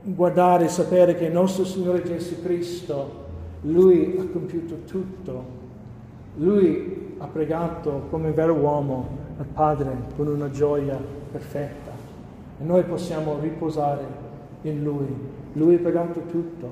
guardare 0.02 0.66
e 0.66 0.68
sapere 0.68 1.16
che 1.16 1.24
il 1.24 1.32
nostro 1.32 1.64
Signore 1.64 2.04
Gesù 2.04 2.40
Cristo, 2.40 3.20
Lui 3.62 4.16
ha 4.20 4.24
compiuto 4.32 4.82
tutto, 4.86 5.44
Lui 6.36 7.16
ha 7.18 7.26
pregato 7.26 8.06
come 8.08 8.30
vero 8.30 8.54
uomo 8.54 9.08
al 9.36 9.46
Padre 9.46 9.90
con 10.16 10.28
una 10.28 10.48
gioia 10.50 10.96
perfetta. 11.32 11.90
E 12.60 12.64
noi 12.64 12.84
possiamo 12.84 13.38
riposare 13.40 14.04
in 14.62 14.84
Lui, 14.84 15.12
Lui 15.54 15.74
ha 15.74 15.78
pregato 15.78 16.20
tutto. 16.30 16.68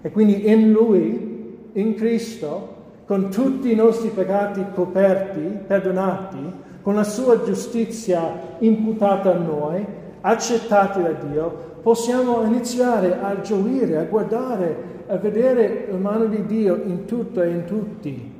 E 0.00 0.10
quindi 0.10 0.50
in 0.50 0.72
Lui 0.72 1.58
in 1.74 1.94
Cristo, 1.96 2.78
con 3.04 3.28
tutti 3.28 3.70
i 3.70 3.74
nostri 3.74 4.08
peccati 4.08 4.64
coperti, 4.72 5.40
perdonati, 5.66 6.38
con 6.80 6.94
la 6.94 7.04
sua 7.04 7.42
giustizia 7.42 8.56
imputata 8.60 9.34
a 9.34 9.38
noi, 9.38 9.98
accettati 10.20 11.02
da 11.02 11.12
Dio, 11.12 11.50
possiamo 11.82 12.42
iniziare 12.42 13.20
a 13.20 13.40
gioire, 13.40 13.98
a 13.98 14.04
guardare, 14.04 14.76
a 15.08 15.16
vedere 15.16 15.88
la 15.90 15.96
mano 15.96 16.26
di 16.26 16.44
Dio 16.46 16.76
in 16.84 17.04
tutto 17.04 17.42
e 17.42 17.50
in 17.50 17.64
tutti. 17.64 18.32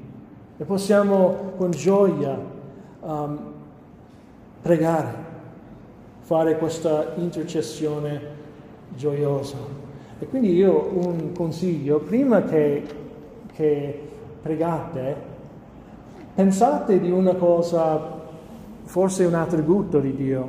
E 0.56 0.64
possiamo 0.64 1.52
con 1.56 1.70
gioia 1.70 2.38
um, 3.00 3.38
pregare, 4.60 5.14
fare 6.20 6.58
questa 6.58 7.12
intercessione 7.16 8.20
gioiosa. 8.94 9.56
E 10.18 10.26
quindi 10.26 10.52
io 10.52 10.90
un 10.92 11.32
consiglio, 11.32 11.98
prima 12.00 12.42
che 12.42 13.08
che 13.60 14.08
pregate, 14.40 15.14
pensate 16.34 16.98
di 16.98 17.10
una 17.10 17.34
cosa, 17.34 18.18
forse 18.84 19.26
un 19.26 19.34
attributo 19.34 20.00
di 20.00 20.16
Dio, 20.16 20.48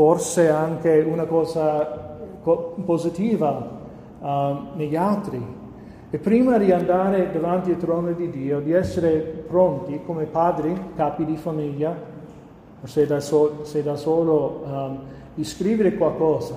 forse 0.00 0.48
anche 0.48 1.04
una 1.06 1.26
cosa 1.26 2.16
positiva 2.86 3.80
uh, 4.18 4.26
negli 4.74 4.96
altri. 4.96 5.38
E 6.08 6.16
prima 6.16 6.56
di 6.56 6.72
andare 6.72 7.30
davanti 7.30 7.70
al 7.70 7.76
trono 7.76 8.10
di 8.12 8.30
Dio, 8.30 8.60
di 8.60 8.72
essere 8.72 9.18
pronti 9.46 10.00
come 10.06 10.24
padri, 10.24 10.74
capi 10.96 11.26
di 11.26 11.36
famiglia, 11.36 11.94
se 12.84 13.04
da, 13.04 13.20
so, 13.20 13.62
se 13.64 13.82
da 13.82 13.94
solo, 13.94 14.62
um, 14.64 14.98
di 15.34 15.44
scrivere 15.44 15.94
qualcosa, 15.94 16.54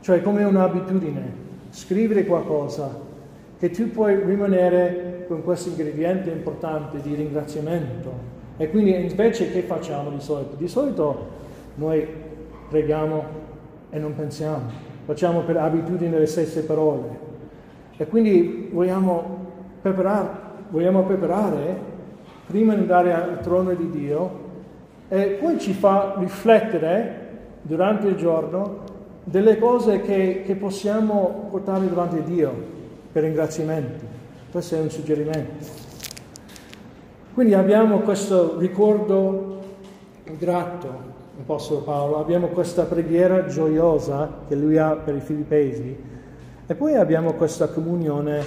cioè 0.00 0.22
come 0.22 0.42
un'abitudine, 0.42 1.32
scrivere 1.68 2.24
qualcosa 2.24 2.98
che 3.58 3.68
tu 3.68 3.90
puoi 3.90 4.16
rimanere 4.24 5.26
con 5.28 5.44
questo 5.44 5.68
ingrediente 5.68 6.30
importante 6.30 7.02
di 7.02 7.14
ringraziamento. 7.14 8.10
E 8.56 8.70
quindi 8.70 8.94
invece 8.94 9.52
che 9.52 9.60
facciamo 9.60 10.08
di 10.08 10.20
solito? 10.20 10.54
Di 10.56 10.68
solito 10.68 11.40
noi 11.74 12.21
preghiamo 12.72 13.24
e 13.90 13.98
non 13.98 14.14
pensiamo, 14.14 14.62
facciamo 15.04 15.40
per 15.40 15.58
abitudine 15.58 16.18
le 16.18 16.24
stesse 16.26 16.64
parole. 16.64 17.30
E 17.98 18.06
quindi 18.06 18.70
vogliamo 18.72 19.50
preparare, 19.82 20.28
vogliamo 20.70 21.02
preparare 21.02 21.76
prima 22.46 22.74
di 22.74 22.80
andare 22.80 23.12
al 23.12 23.40
trono 23.40 23.74
di 23.74 23.90
Dio 23.90 24.40
e 25.08 25.38
poi 25.40 25.58
ci 25.58 25.74
fa 25.74 26.14
riflettere 26.16 27.28
durante 27.60 28.08
il 28.08 28.16
giorno 28.16 28.78
delle 29.22 29.58
cose 29.58 30.00
che, 30.00 30.42
che 30.44 30.54
possiamo 30.54 31.48
portare 31.50 31.86
davanti 31.86 32.16
a 32.16 32.22
Dio 32.22 32.52
per 33.12 33.24
ringraziamenti. 33.24 34.06
Questo 34.50 34.76
è 34.76 34.80
un 34.80 34.90
suggerimento. 34.90 35.90
Quindi 37.34 37.52
abbiamo 37.52 37.98
questo 37.98 38.58
ricordo 38.58 39.60
grato, 40.38 41.11
Apostolo 41.40 41.80
Paolo, 41.80 42.18
abbiamo 42.18 42.48
questa 42.48 42.84
preghiera 42.84 43.46
gioiosa 43.46 44.40
che 44.46 44.54
lui 44.54 44.76
ha 44.76 44.94
per 44.94 45.16
i 45.16 45.20
filippesi 45.20 45.96
e 46.66 46.74
poi 46.74 46.94
abbiamo 46.94 47.32
questa 47.32 47.68
comunione 47.68 48.44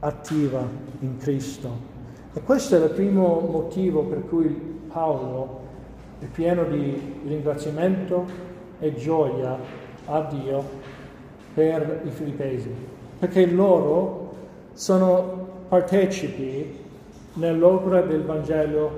attiva 0.00 0.62
in 1.00 1.16
Cristo. 1.16 1.90
E 2.34 2.42
questo 2.42 2.76
è 2.76 2.84
il 2.84 2.90
primo 2.90 3.40
motivo 3.40 4.02
per 4.02 4.26
cui 4.28 4.48
Paolo 4.92 5.60
è 6.18 6.26
pieno 6.26 6.64
di 6.64 7.20
ringraziamento 7.26 8.26
e 8.78 8.94
gioia 8.94 9.56
a 10.04 10.20
Dio 10.30 10.62
per 11.54 12.02
i 12.04 12.10
filippesi, 12.10 12.70
perché 13.18 13.46
loro 13.46 14.32
sono 14.74 15.48
partecipi 15.68 16.78
nell'opera 17.34 18.02
del 18.02 18.22
Vangelo, 18.22 18.90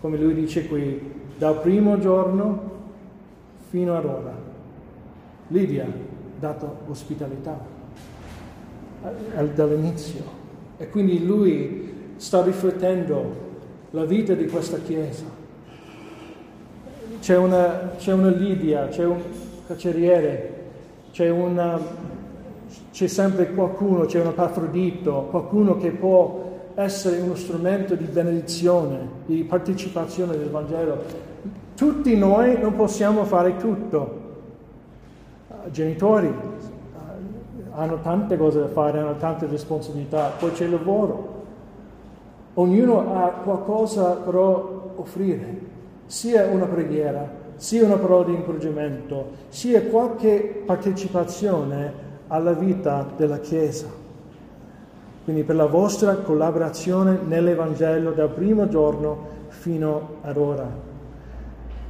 come 0.00 0.16
lui 0.16 0.34
dice 0.34 0.66
qui, 0.68 1.17
dal 1.38 1.60
primo 1.60 1.98
giorno 1.98 2.70
fino 3.70 3.96
ad 3.96 4.04
ora. 4.04 4.34
Lidia 5.48 5.84
ha 5.84 5.88
dato 6.38 6.78
ospitalità 6.88 7.76
dall'inizio 9.54 10.22
e 10.76 10.90
quindi 10.90 11.24
lui 11.24 12.12
sta 12.16 12.42
riflettendo 12.42 13.46
la 13.90 14.04
vita 14.04 14.34
di 14.34 14.46
questa 14.46 14.78
Chiesa. 14.78 15.36
C'è 17.20 17.36
una, 17.36 17.92
c'è 17.96 18.12
una 18.12 18.30
Lidia, 18.30 18.88
c'è 18.88 19.04
un 19.04 19.20
carceriere, 19.66 20.54
c'è, 21.12 21.30
una, 21.30 21.80
c'è 22.90 23.06
sempre 23.06 23.52
qualcuno, 23.52 24.04
c'è 24.04 24.20
un 24.20 24.28
Epafrodito, 24.28 25.28
qualcuno 25.30 25.76
che 25.76 25.90
può 25.90 26.47
essere 26.78 27.18
uno 27.18 27.34
strumento 27.34 27.96
di 27.96 28.04
benedizione, 28.04 29.00
di 29.26 29.42
partecipazione 29.42 30.36
del 30.38 30.48
Vangelo. 30.48 31.02
Tutti 31.74 32.16
noi 32.16 32.56
non 32.60 32.76
possiamo 32.76 33.24
fare 33.24 33.56
tutto. 33.56 34.26
Genitori 35.72 36.32
hanno 37.72 38.00
tante 38.00 38.36
cose 38.36 38.60
da 38.60 38.68
fare, 38.68 39.00
hanno 39.00 39.16
tante 39.16 39.46
responsabilità, 39.46 40.32
poi 40.38 40.52
c'è 40.52 40.66
il 40.66 40.70
lavoro. 40.70 41.36
Ognuno 42.54 43.24
ha 43.24 43.28
qualcosa 43.42 44.12
però 44.12 44.92
offrire, 44.94 45.60
sia 46.06 46.46
una 46.46 46.66
preghiera, 46.66 47.28
sia 47.56 47.84
una 47.84 47.96
parola 47.96 48.26
di 48.26 48.34
incoraggiamento, 48.34 49.30
sia 49.48 49.82
qualche 49.82 50.62
partecipazione 50.64 51.92
alla 52.28 52.52
vita 52.52 53.04
della 53.16 53.38
Chiesa. 53.38 54.06
Quindi 55.28 55.44
per 55.44 55.56
la 55.56 55.66
vostra 55.66 56.14
collaborazione 56.14 57.18
nell'Evangelo 57.22 58.12
dal 58.12 58.30
primo 58.30 58.66
giorno 58.66 59.26
fino 59.48 60.20
ad 60.22 60.38
ora. 60.38 60.66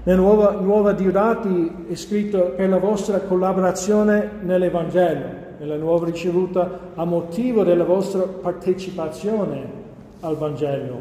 Nella 0.03 0.21
nuova, 0.21 0.51
nuova 0.59 0.91
Diodati 0.91 1.87
è 1.89 1.95
scritto 1.95 2.55
per 2.57 2.69
la 2.69 2.79
vostra 2.79 3.21
collaborazione 3.21 4.29
nell'Evangelo, 4.43 5.25
nella 5.57 5.77
nuova 5.77 6.07
ricevuta 6.07 6.81
a 6.97 7.05
motivo 7.05 7.63
della 7.63 7.85
vostra 7.85 8.23
partecipazione 8.23 9.71
al 10.19 10.37
Vangelo. 10.37 11.01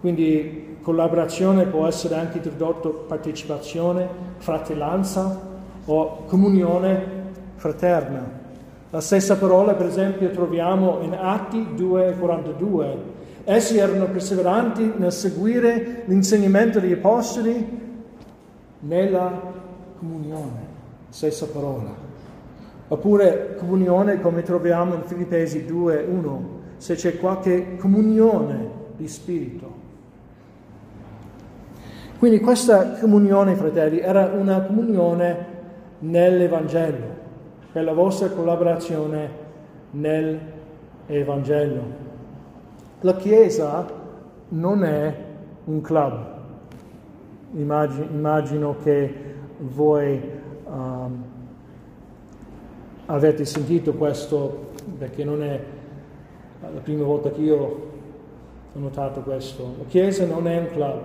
Quindi 0.00 0.78
collaborazione 0.80 1.66
può 1.66 1.86
essere 1.86 2.14
anche 2.14 2.40
tradotto 2.40 3.04
partecipazione, 3.06 4.08
fratellanza 4.38 5.38
o 5.84 6.24
comunione 6.24 7.04
fraterna. 7.56 8.39
La 8.90 9.00
stessa 9.00 9.36
parola, 9.36 9.74
per 9.74 9.86
esempio, 9.86 10.30
troviamo 10.30 10.98
in 11.02 11.14
Atti 11.14 11.74
2,42. 11.76 12.96
Essi 13.44 13.78
erano 13.78 14.06
perseveranti 14.06 14.94
nel 14.96 15.12
seguire 15.12 16.02
l'insegnamento 16.06 16.80
degli 16.80 16.92
apostoli 16.92 17.78
nella 18.80 19.40
comunione. 19.96 20.68
Stessa 21.08 21.46
parola. 21.46 21.94
Oppure 22.88 23.54
comunione 23.56 24.20
come 24.20 24.42
troviamo 24.42 24.94
in 24.94 25.02
Filippesi 25.04 25.64
2,1 25.68 26.38
se 26.76 26.96
c'è 26.96 27.18
qualche 27.18 27.76
comunione 27.76 28.68
di 28.96 29.06
spirito. 29.06 29.78
Quindi 32.18 32.40
questa 32.40 32.98
comunione, 32.98 33.54
fratelli, 33.54 34.00
era 34.00 34.32
una 34.34 34.62
comunione 34.62 35.46
nell'Evangelo, 36.00 37.19
per 37.72 37.84
la 37.84 37.92
vostra 37.92 38.28
collaborazione 38.30 39.30
nell'Evangelo. 39.90 41.82
La 43.00 43.16
Chiesa 43.16 43.86
non 44.48 44.84
è 44.84 45.14
un 45.64 45.80
club. 45.80 46.38
Immagino, 47.52 48.06
immagino 48.10 48.76
che 48.82 49.14
voi 49.58 50.20
um, 50.66 51.24
avete 53.06 53.44
sentito 53.44 53.94
questo 53.94 54.68
perché 54.98 55.24
non 55.24 55.42
è 55.42 55.60
la 56.60 56.80
prima 56.80 57.04
volta 57.04 57.30
che 57.30 57.40
io 57.40 57.56
ho 58.72 58.78
notato 58.78 59.20
questo. 59.20 59.74
La 59.78 59.84
Chiesa 59.84 60.26
non 60.26 60.46
è 60.46 60.58
un 60.58 60.68
club, 60.70 61.00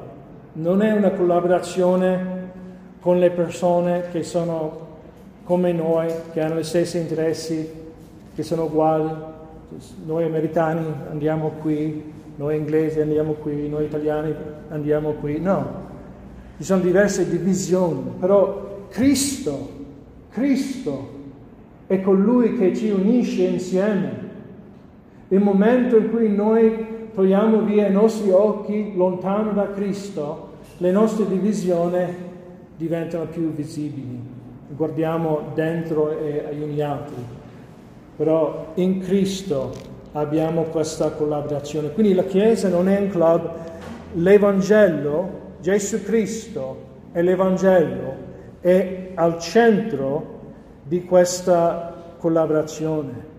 non 0.54 0.82
è 0.82 0.92
una 0.92 1.12
collaborazione 1.12 2.44
con 3.00 3.20
le 3.20 3.32
persone 3.32 4.10
che 4.12 4.24
sono 4.24 4.85
come 5.46 5.72
noi, 5.72 6.08
che 6.34 6.42
hanno 6.42 6.60
gli 6.60 6.64
stessi 6.64 6.98
interessi, 6.98 7.70
che 8.36 8.44
sono 8.44 8.64
uguali. 8.64 9.10
Noi 10.06 10.24
americani 10.24 10.86
andiamo 11.10 11.52
qui, 11.62 12.14
noi 12.36 12.58
inglesi 12.58 13.00
andiamo 13.00 13.34
qui, 13.34 13.70
noi 13.70 13.86
italiani 13.86 14.34
andiamo 14.70 15.12
qui. 15.12 15.40
No, 15.40 15.84
ci 16.58 16.64
sono 16.64 16.82
diverse 16.82 17.30
divisioni, 17.30 18.14
però 18.20 18.88
Cristo, 18.90 19.70
Cristo 20.32 21.10
è 21.86 22.02
colui 22.02 22.58
che 22.58 22.76
ci 22.76 22.90
unisce 22.90 23.44
insieme. 23.44 24.24
Il 25.28 25.42
momento 25.42 25.98
in 25.98 26.10
cui 26.10 26.34
noi 26.34 26.86
togliamo 27.14 27.62
via 27.62 27.88
i 27.88 27.92
nostri 27.92 28.32
occhi 28.32 28.94
lontano 28.96 29.52
da 29.52 29.72
Cristo, 29.72 30.54
le 30.78 30.92
nostre 30.92 31.28
divisioni 31.28 32.04
diventano 32.78 33.26
più 33.26 33.52
visibili. 33.54 34.35
Guardiamo 34.68 35.52
dentro 35.54 36.18
e 36.18 36.46
agli 36.48 36.64
gli 36.66 36.82
altri. 36.82 37.16
Però 38.16 38.72
in 38.76 39.00
Cristo 39.02 39.72
abbiamo 40.14 40.64
questa 40.64 41.12
collaborazione. 41.12 41.92
Quindi 41.92 42.14
la 42.14 42.24
Chiesa 42.24 42.70
non 42.70 42.88
è 42.88 43.00
un 43.00 43.10
club, 43.10 43.50
l'Evangelo, 44.14 45.44
Gesù 45.60 46.04
Cristo 46.04 46.78
e 47.12 47.22
l'Evangelo 47.22 48.24
è 48.62 49.12
al 49.16 49.40
centro 49.40 50.34
di 50.84 51.06
questa 51.06 51.94
collaborazione. 52.18 53.34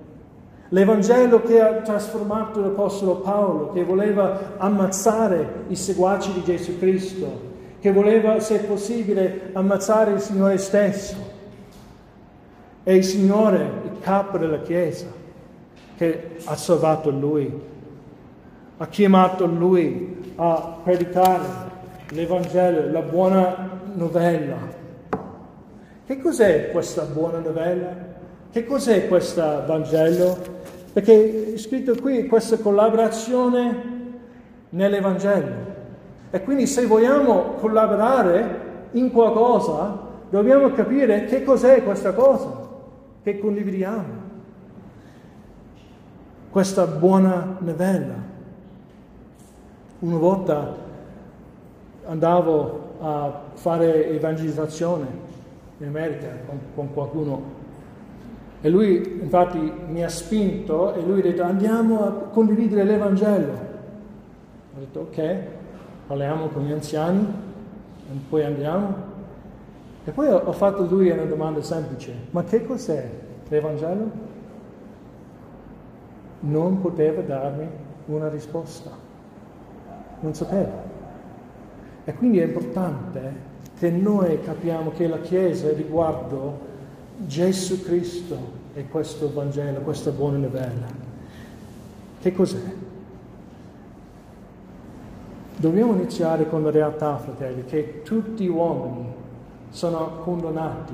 L'Evangelo 0.71 1.43
che 1.43 1.61
ha 1.61 1.75
trasformato 1.75 2.61
l'Apostolo 2.61 3.17
Paolo, 3.17 3.71
che 3.73 3.85
voleva 3.85 4.55
ammazzare 4.57 5.65
i 5.69 5.77
seguaci 5.77 6.33
di 6.33 6.43
Gesù 6.43 6.79
Cristo, 6.79 7.46
che 7.87 7.93
voleva, 7.93 8.41
se 8.41 8.59
possibile, 8.65 9.51
ammazzare 9.53 10.11
il 10.11 10.19
Signore 10.19 10.59
stesso. 10.59 11.15
E 12.83 12.97
il 12.97 13.05
Signore, 13.05 13.71
il 13.85 14.01
capo 14.01 14.39
della 14.39 14.61
Chiesa, 14.61 15.07
che 15.97 16.31
ha 16.43 16.57
salvato 16.57 17.11
Lui, 17.11 17.49
ha 18.79 18.87
chiamato 18.89 19.47
Lui 19.47 20.33
a 20.35 20.79
predicare 20.83 21.45
l'Evangelo, 22.09 22.91
la 22.91 23.03
buona 23.03 23.71
novella. 23.95 24.57
Che 26.07 26.21
cos'è 26.21 26.73
questa 26.73 27.03
buona 27.03 27.39
novella? 27.39 27.95
Che 28.51 28.65
cos'è 28.67 29.07
questo 29.07 29.63
Vangelo? 29.65 30.37
Perché 30.93 31.55
è 31.55 31.57
scritto 31.57 31.95
qui 31.95 32.27
questa 32.27 32.59
collaborazione 32.59 33.83
nell'Evangelo. 34.71 35.76
E 36.31 36.43
quindi 36.43 36.67
se 36.67 36.87
vogliamo 36.87 37.55
collaborare 37.61 38.65
in 38.93 39.11
qualcosa, 39.11 39.99
dobbiamo 40.29 40.71
capire 40.73 41.25
che 41.25 41.45
cos'è 41.45 41.83
questa 41.83 42.13
cosa 42.13 42.65
che 43.23 43.39
condividiamo. 43.39 44.25
Questa 46.51 46.87
buona 46.87 47.57
novella. 47.61 48.15
Una 49.99 50.17
volta 50.17 50.77
andavo 52.07 52.95
a 53.01 53.43
fare 53.55 54.09
evangelizzazione 54.11 55.07
in 55.79 55.87
America 55.89 56.29
con, 56.47 56.59
con 56.75 56.93
qualcuno 56.93 57.65
e 58.67 58.69
lui 58.71 59.19
infatti 59.21 59.73
mi 59.89 60.03
ha 60.03 60.09
spinto 60.09 60.95
e 60.95 61.01
lui 61.03 61.21
ha 61.21 61.23
detto 61.23 61.43
andiamo 61.43 62.05
a 62.05 62.11
condividere 62.33 62.85
l'Evangelo. 62.85 63.53
Ho 63.53 64.79
detto 64.79 65.01
ok. 65.01 65.39
Parliamo 66.07 66.49
con 66.49 66.65
gli 66.65 66.73
anziani, 66.73 67.27
e 68.09 68.19
poi 68.29 68.45
andiamo. 68.45 69.15
E 70.05 70.11
poi 70.13 70.29
ho 70.29 70.53
fatto 70.53 70.85
lui 70.85 71.11
una 71.11 71.25
domanda 71.25 71.61
semplice, 71.63 72.13
ma 72.31 72.45
che 72.45 72.65
cos'è 72.65 73.11
l'Evangelo? 73.49 74.25
Non 76.41 76.81
poteva 76.81 77.23
darmi 77.23 77.69
una 78.07 78.29
risposta, 78.29 78.91
non 80.21 80.33
sapeva. 80.33 80.85
E 82.05 82.15
quindi 82.15 82.39
è 82.39 82.45
importante 82.45 83.55
che 83.77 83.91
noi 83.91 84.41
capiamo 84.41 84.93
che 84.93 85.09
la 85.09 85.19
Chiesa 85.19 85.73
riguardo 85.73 86.59
Gesù 87.27 87.83
Cristo 87.83 88.37
e 88.75 88.87
questo 88.87 89.33
Vangelo, 89.33 89.81
questa 89.81 90.11
buona 90.11 90.37
novella. 90.37 90.87
Che 92.21 92.33
cos'è? 92.33 92.76
Dobbiamo 95.59 95.95
iniziare 95.95 96.47
con 96.51 96.63
la 96.63 96.71
realtà, 96.71 97.17
fratelli, 97.17 97.65
che 97.65 98.03
tutti 98.03 98.45
gli 98.45 98.49
uomini 98.49 99.07
sono 99.71 100.19
condannati. 100.23 100.93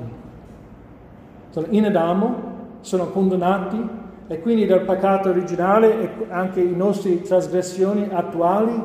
In 1.69 1.85
Adamo 1.85 2.51
sono 2.79 3.07
condannati 3.09 3.85
e 4.27 4.39
quindi 4.39 4.65
dal 4.65 4.85
peccato 4.85 5.29
originale 5.29 6.01
e 6.01 6.09
anche 6.29 6.63
le 6.63 6.75
nostre 6.75 7.21
trasgressioni 7.21 8.07
attuali 8.09 8.81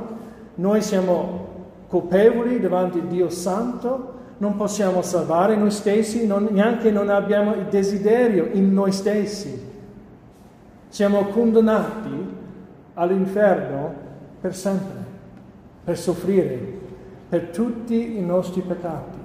noi 0.57 0.83
siamo 0.83 1.47
colpevoli 1.87 2.59
davanti 2.59 2.99
a 2.99 3.03
Dio 3.03 3.31
Santo, 3.31 4.17
non 4.39 4.57
possiamo 4.57 5.01
salvare 5.03 5.55
noi 5.55 5.71
stessi, 5.71 6.27
non, 6.27 6.49
neanche 6.51 6.91
non 6.91 7.09
abbiamo 7.09 7.55
il 7.55 7.67
desiderio 7.71 8.49
in 8.53 8.73
noi 8.73 8.91
stessi. 8.91 9.67
Siamo 10.89 11.27
condannati 11.27 12.35
all'inferno 12.95 13.95
per 14.41 14.55
sempre 14.57 14.98
per 15.89 15.97
soffrire 15.97 16.77
per 17.31 17.45
tutti 17.45 18.19
i 18.19 18.21
nostri 18.21 18.61
peccati, 18.61 19.17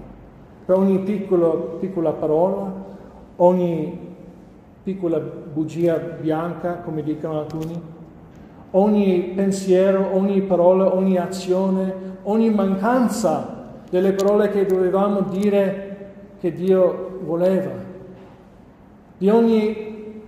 per 0.65 0.77
ogni 0.77 0.99
piccolo, 0.99 1.77
piccola 1.81 2.11
parola, 2.11 2.71
ogni 3.35 4.15
piccola 4.81 5.19
bugia 5.19 5.97
bianca, 5.97 6.75
come 6.75 7.03
dicono 7.03 7.39
alcuni, 7.39 7.81
ogni 8.71 9.33
pensiero, 9.35 10.15
ogni 10.15 10.41
parola, 10.41 10.95
ogni 10.95 11.17
azione, 11.17 11.93
ogni 12.23 12.49
mancanza 12.49 13.73
delle 13.89 14.13
parole 14.13 14.49
che 14.49 14.65
dovevamo 14.65 15.19
dire 15.23 16.11
che 16.39 16.53
Dio 16.53 17.19
voleva, 17.25 17.71
di 19.17 19.29
ogni, 19.29 20.21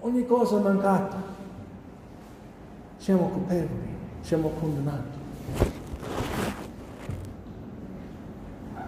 ogni 0.00 0.26
cosa 0.26 0.58
mancata. 0.58 1.16
Siamo 2.96 3.28
colpevoli, 3.28 3.94
siamo 4.20 4.50
condannati. 4.58 5.13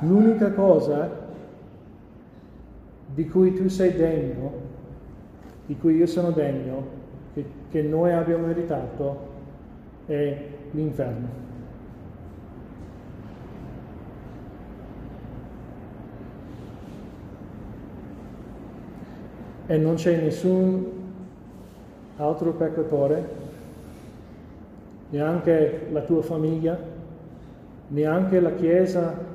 L'unica 0.01 0.53
cosa 0.53 1.25
di 3.15 3.27
cui 3.29 3.55
tu 3.55 3.69
sei 3.69 3.95
degno, 3.95 4.53
di 5.65 5.77
cui 5.79 5.97
io 5.97 6.07
sono 6.07 6.31
degno, 6.33 6.87
che, 7.33 7.45
che 7.71 7.83
noi 7.83 8.13
abbiamo 8.13 8.47
meritato, 8.47 9.19
è 10.07 10.47
l'inferno. 10.73 11.45
E 19.69 19.77
non 19.79 19.95
c'è 19.95 20.21
nessun 20.21 20.85
altro 22.19 22.53
peccatore, 22.53 23.29
neanche 25.11 25.89
la 25.91 26.03
tua 26.03 26.23
famiglia, 26.23 26.79
neanche 27.89 28.41
la 28.41 28.53
Chiesa 28.53 29.26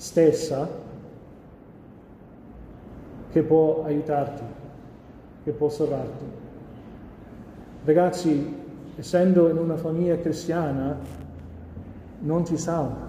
stessa 0.00 0.66
che 3.30 3.42
può 3.42 3.84
aiutarti, 3.84 4.42
che 5.44 5.50
può 5.50 5.68
salvarti. 5.68 6.24
Ragazzi, 7.84 8.56
essendo 8.96 9.50
in 9.50 9.58
una 9.58 9.76
famiglia 9.76 10.16
cristiana, 10.16 10.96
non 12.20 12.44
ti 12.44 12.56
salva. 12.56 13.08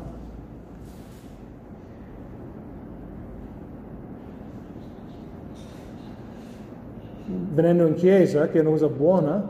Venendo 7.53 7.87
in 7.87 7.93
chiesa, 7.95 8.49
che 8.49 8.57
è 8.57 8.61
una 8.61 8.71
cosa 8.71 8.89
buona, 8.89 9.49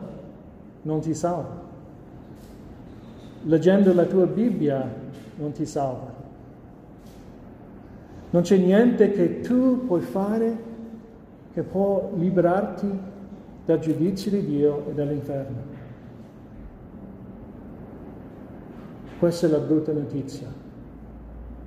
non 0.84 1.00
ti 1.00 1.16
salva. 1.16 1.60
Leggendo 3.46 3.96
la 3.96 4.06
tua 4.06 4.28
Bibbia 4.28 4.88
non 5.38 5.52
ti 5.54 5.66
salva. 5.66 6.11
Non 8.32 8.44
c'è 8.44 8.58
niente 8.58 9.12
che 9.12 9.42
tu 9.42 9.86
puoi 9.86 10.02
fare 10.02 10.70
che 11.54 11.64
può 11.64 12.12
liberarti 12.16 12.90
dal 13.66 13.80
giudizio 13.80 14.32
di 14.32 14.46
Dio 14.46 14.88
e 14.90 14.94
dall'inferno. 14.94 15.70
Questa 19.20 19.48
è 19.48 19.50
la 19.50 19.60
brutta 19.60 19.92
notizia 19.92 20.48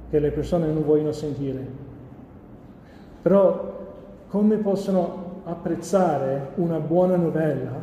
che 0.08 0.18
le 0.18 0.30
persone 0.30 0.66
non 0.66 0.84
vogliono 0.84 1.12
sentire. 1.12 1.66
Però 3.20 3.72
come 4.28 4.56
possono 4.56 5.42
apprezzare 5.44 6.52
una 6.56 6.78
buona 6.78 7.16
novella 7.16 7.82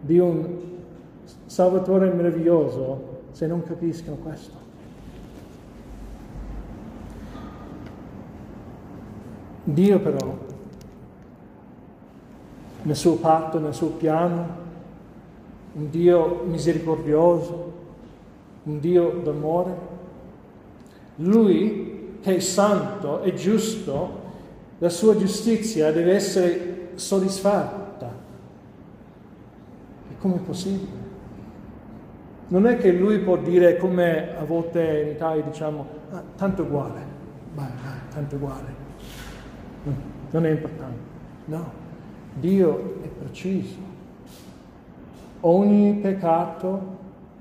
di 0.00 0.18
un 0.18 0.72
Salvatore 1.46 2.10
meraviglioso 2.12 3.22
se 3.32 3.46
non 3.46 3.62
capiscono 3.62 4.16
questo? 4.16 4.63
Dio 9.64 9.98
però, 9.98 10.38
nel 12.82 12.96
suo 12.96 13.14
patto, 13.14 13.58
nel 13.58 13.72
suo 13.72 13.88
piano, 13.88 14.62
un 15.72 15.88
Dio 15.88 16.42
misericordioso, 16.46 17.72
un 18.64 18.78
Dio 18.78 19.20
d'amore, 19.22 19.92
Lui 21.16 22.18
che 22.20 22.36
è 22.36 22.38
santo 22.40 23.22
e 23.22 23.34
giusto, 23.34 24.22
la 24.78 24.88
sua 24.90 25.16
giustizia 25.16 25.92
deve 25.92 26.12
essere 26.12 26.90
soddisfatta. 26.94 28.12
E 30.10 30.18
come 30.18 30.36
è 30.36 30.40
possibile? 30.40 31.02
Non 32.48 32.66
è 32.66 32.76
che 32.76 32.92
lui 32.92 33.18
può 33.20 33.38
dire 33.38 33.78
come 33.78 34.36
a 34.36 34.44
volte 34.44 35.02
in 35.06 35.08
Italia 35.08 35.42
diciamo, 35.42 35.86
ah, 36.10 36.22
tanto 36.36 36.62
uguale, 36.62 37.00
vai, 37.54 37.70
vai, 37.82 37.98
tanto 38.12 38.36
uguale 38.36 38.83
non 40.30 40.46
è 40.46 40.50
importante. 40.50 40.98
No, 41.46 41.70
Dio 42.34 43.00
è 43.02 43.06
preciso. 43.06 43.92
Ogni 45.40 45.94
peccato, 46.00 46.96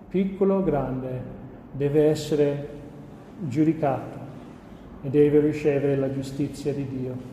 piccolo 0.09 0.55
o 0.55 0.63
grande, 0.63 1.21
deve 1.71 2.09
essere 2.09 2.69
giudicato 3.47 4.17
e 5.01 5.09
deve 5.09 5.39
ricevere 5.39 5.95
la 5.95 6.11
giustizia 6.11 6.73
di 6.73 6.87
Dio. 6.87 7.31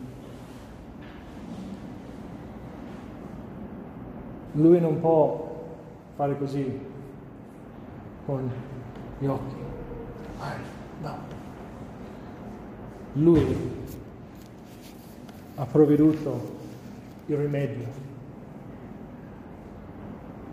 Lui 4.53 4.79
non 4.79 4.99
può 4.99 5.49
fare 6.15 6.37
così 6.37 6.79
con 8.25 8.49
gli 9.19 9.25
occhi. 9.25 9.55
No. 11.01 11.17
Lui 13.13 13.80
ha 15.55 15.65
provveduto 15.65 16.59
il 17.25 17.37
rimedio. 17.37 17.85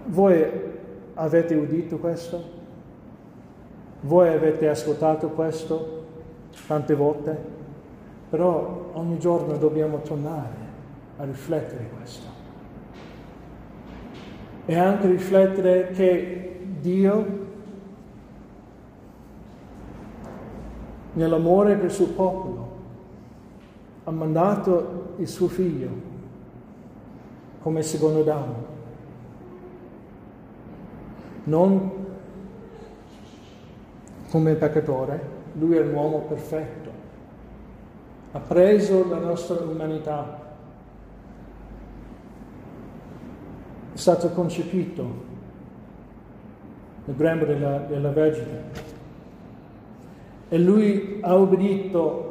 Voi 0.07 0.45
avete 1.15 1.55
udito 1.55 1.99
questo? 1.99 2.57
Voi 4.01 4.29
avete 4.29 4.69
ascoltato 4.69 5.29
questo 5.31 6.05
tante 6.67 6.95
volte? 6.95 7.57
Però 8.31 8.91
ogni 8.93 9.19
giorno 9.19 9.57
dobbiamo 9.57 10.01
tornare 10.01 10.67
a 11.17 11.25
riflettere 11.25 11.89
questo. 11.97 12.27
E 14.67 14.77
anche 14.77 15.09
riflettere 15.09 15.91
che 15.93 16.61
Dio, 16.81 17.47
nell'amore 21.15 21.75
per 21.77 21.87
il 21.87 21.91
suo 21.91 22.09
popolo, 22.09 22.68
ha 24.09 24.11
mandato 24.11 25.13
il 25.19 25.29
suo 25.29 25.49
figlio 25.49 26.07
come 27.61 27.83
secondo 27.83 28.21
Adamo, 28.21 28.65
non 31.45 32.07
come 34.31 34.55
peccatore, 34.55 35.21
lui 35.55 35.77
è 35.77 35.83
l'uomo 35.83 36.21
perfetto, 36.21 36.91
ha 38.33 38.39
preso 38.39 39.07
la 39.09 39.19
nostra 39.19 39.61
umanità, 39.61 40.55
è 43.93 43.97
stato 43.97 44.31
concepito 44.31 45.27
nel 47.05 47.17
grembo 47.17 47.45
della, 47.45 47.79
della 47.81 48.11
Vergine. 48.11 48.87
E 50.49 50.59
lui 50.59 51.19
ha 51.21 51.37
obbedito 51.37 52.28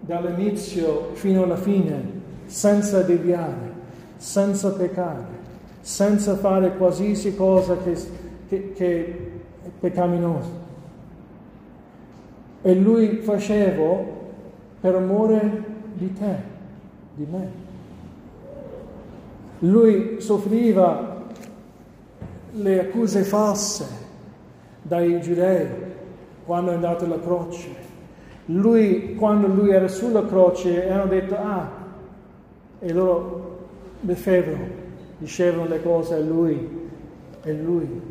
dall'inizio 0.00 1.10
fino 1.14 1.42
alla 1.42 1.56
fine, 1.56 2.02
senza 2.46 3.02
deviare, 3.02 3.72
senza 4.16 4.72
peccare, 4.72 5.24
senza 5.80 6.36
fare 6.36 6.76
qualsiasi 6.76 7.34
cosa 7.34 7.76
che, 7.78 7.96
che, 8.48 8.72
che 8.72 9.04
è 9.64 9.68
peccaminosa. 9.80 10.64
E 12.62 12.74
lui 12.74 13.18
faceva 13.18 13.98
per 14.80 14.94
amore 14.94 15.64
di 15.94 16.12
te, 16.12 16.34
di 17.14 17.26
me. 17.30 17.64
Lui 19.60 20.20
soffriva 20.20 21.24
le 22.52 22.80
accuse 22.80 23.22
false 23.22 23.86
dai 24.82 25.20
giudei 25.20 25.66
quando 26.44 26.70
è 26.70 26.74
andato 26.74 27.04
alla 27.04 27.20
croce. 27.20 27.85
Lui, 28.46 29.14
quando 29.16 29.48
lui 29.48 29.70
era 29.70 29.88
sulla 29.88 30.24
croce, 30.24 30.88
hanno 30.88 31.06
detto, 31.06 31.36
ah, 31.36 31.68
e 32.78 32.92
loro 32.92 33.58
beffevano, 34.00 34.68
dicevano 35.18 35.68
le 35.68 35.82
cose 35.82 36.14
a 36.14 36.20
lui, 36.20 36.88
e 37.42 37.52
lui 37.52 38.02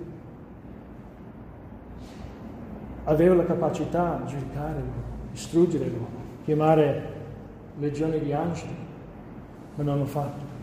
aveva 3.06 3.36
la 3.36 3.46
capacità 3.46 4.20
di 4.24 4.32
giudicare 4.32 4.82
distruggere 5.32 5.92
chiamare 6.46 7.14
legioni 7.80 8.20
di 8.20 8.32
angeli, 8.32 8.76
ma 9.76 9.84
non 9.84 10.00
l'ha 10.00 10.06
fatto. 10.06 10.54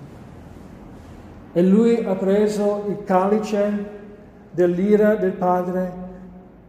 E 1.53 1.63
lui 1.63 2.03
ha 2.05 2.15
preso 2.15 2.85
il 2.89 3.05
calice 3.05 4.01
dell'ira 4.51 5.17
del 5.17 5.33
Padre 5.33 5.93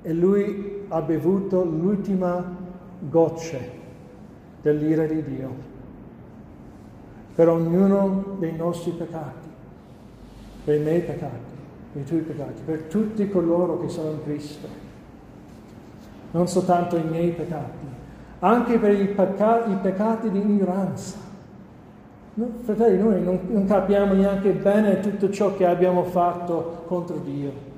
e 0.01 0.13
lui 0.13 0.85
ha 0.89 1.01
bevuto 1.01 1.63
l'ultima 1.63 2.61
goccia 3.09 3.57
dell'ira 4.61 5.05
di 5.05 5.23
Dio 5.23 5.71
per 7.35 7.49
ognuno 7.49 8.35
dei 8.37 8.55
nostri 8.55 8.91
peccati, 8.91 9.47
per 10.63 10.75
i 10.75 10.83
miei 10.83 11.01
peccati, 11.01 11.51
per 11.91 12.01
i 12.01 12.05
tuoi 12.05 12.21
peccati, 12.21 12.61
per 12.63 12.81
tutti 12.83 13.27
coloro 13.29 13.79
che 13.79 13.89
sono 13.89 14.11
in 14.11 14.23
Cristo, 14.23 14.67
non 16.31 16.47
soltanto 16.47 16.95
i 16.95 17.03
miei 17.03 17.31
peccati, 17.31 17.87
anche 18.39 18.77
per 18.77 18.99
i, 18.99 19.07
pecca- 19.07 19.65
i 19.65 19.75
peccati 19.75 20.29
di 20.29 20.39
ignoranza. 20.39 21.17
No, 22.35 22.49
fratelli, 22.61 23.01
noi 23.01 23.21
non, 23.21 23.39
non 23.47 23.65
capiamo 23.65 24.13
neanche 24.13 24.51
bene 24.51 24.99
tutto 24.99 25.29
ciò 25.29 25.55
che 25.55 25.65
abbiamo 25.65 26.03
fatto 26.03 26.83
contro 26.87 27.17
Dio 27.17 27.71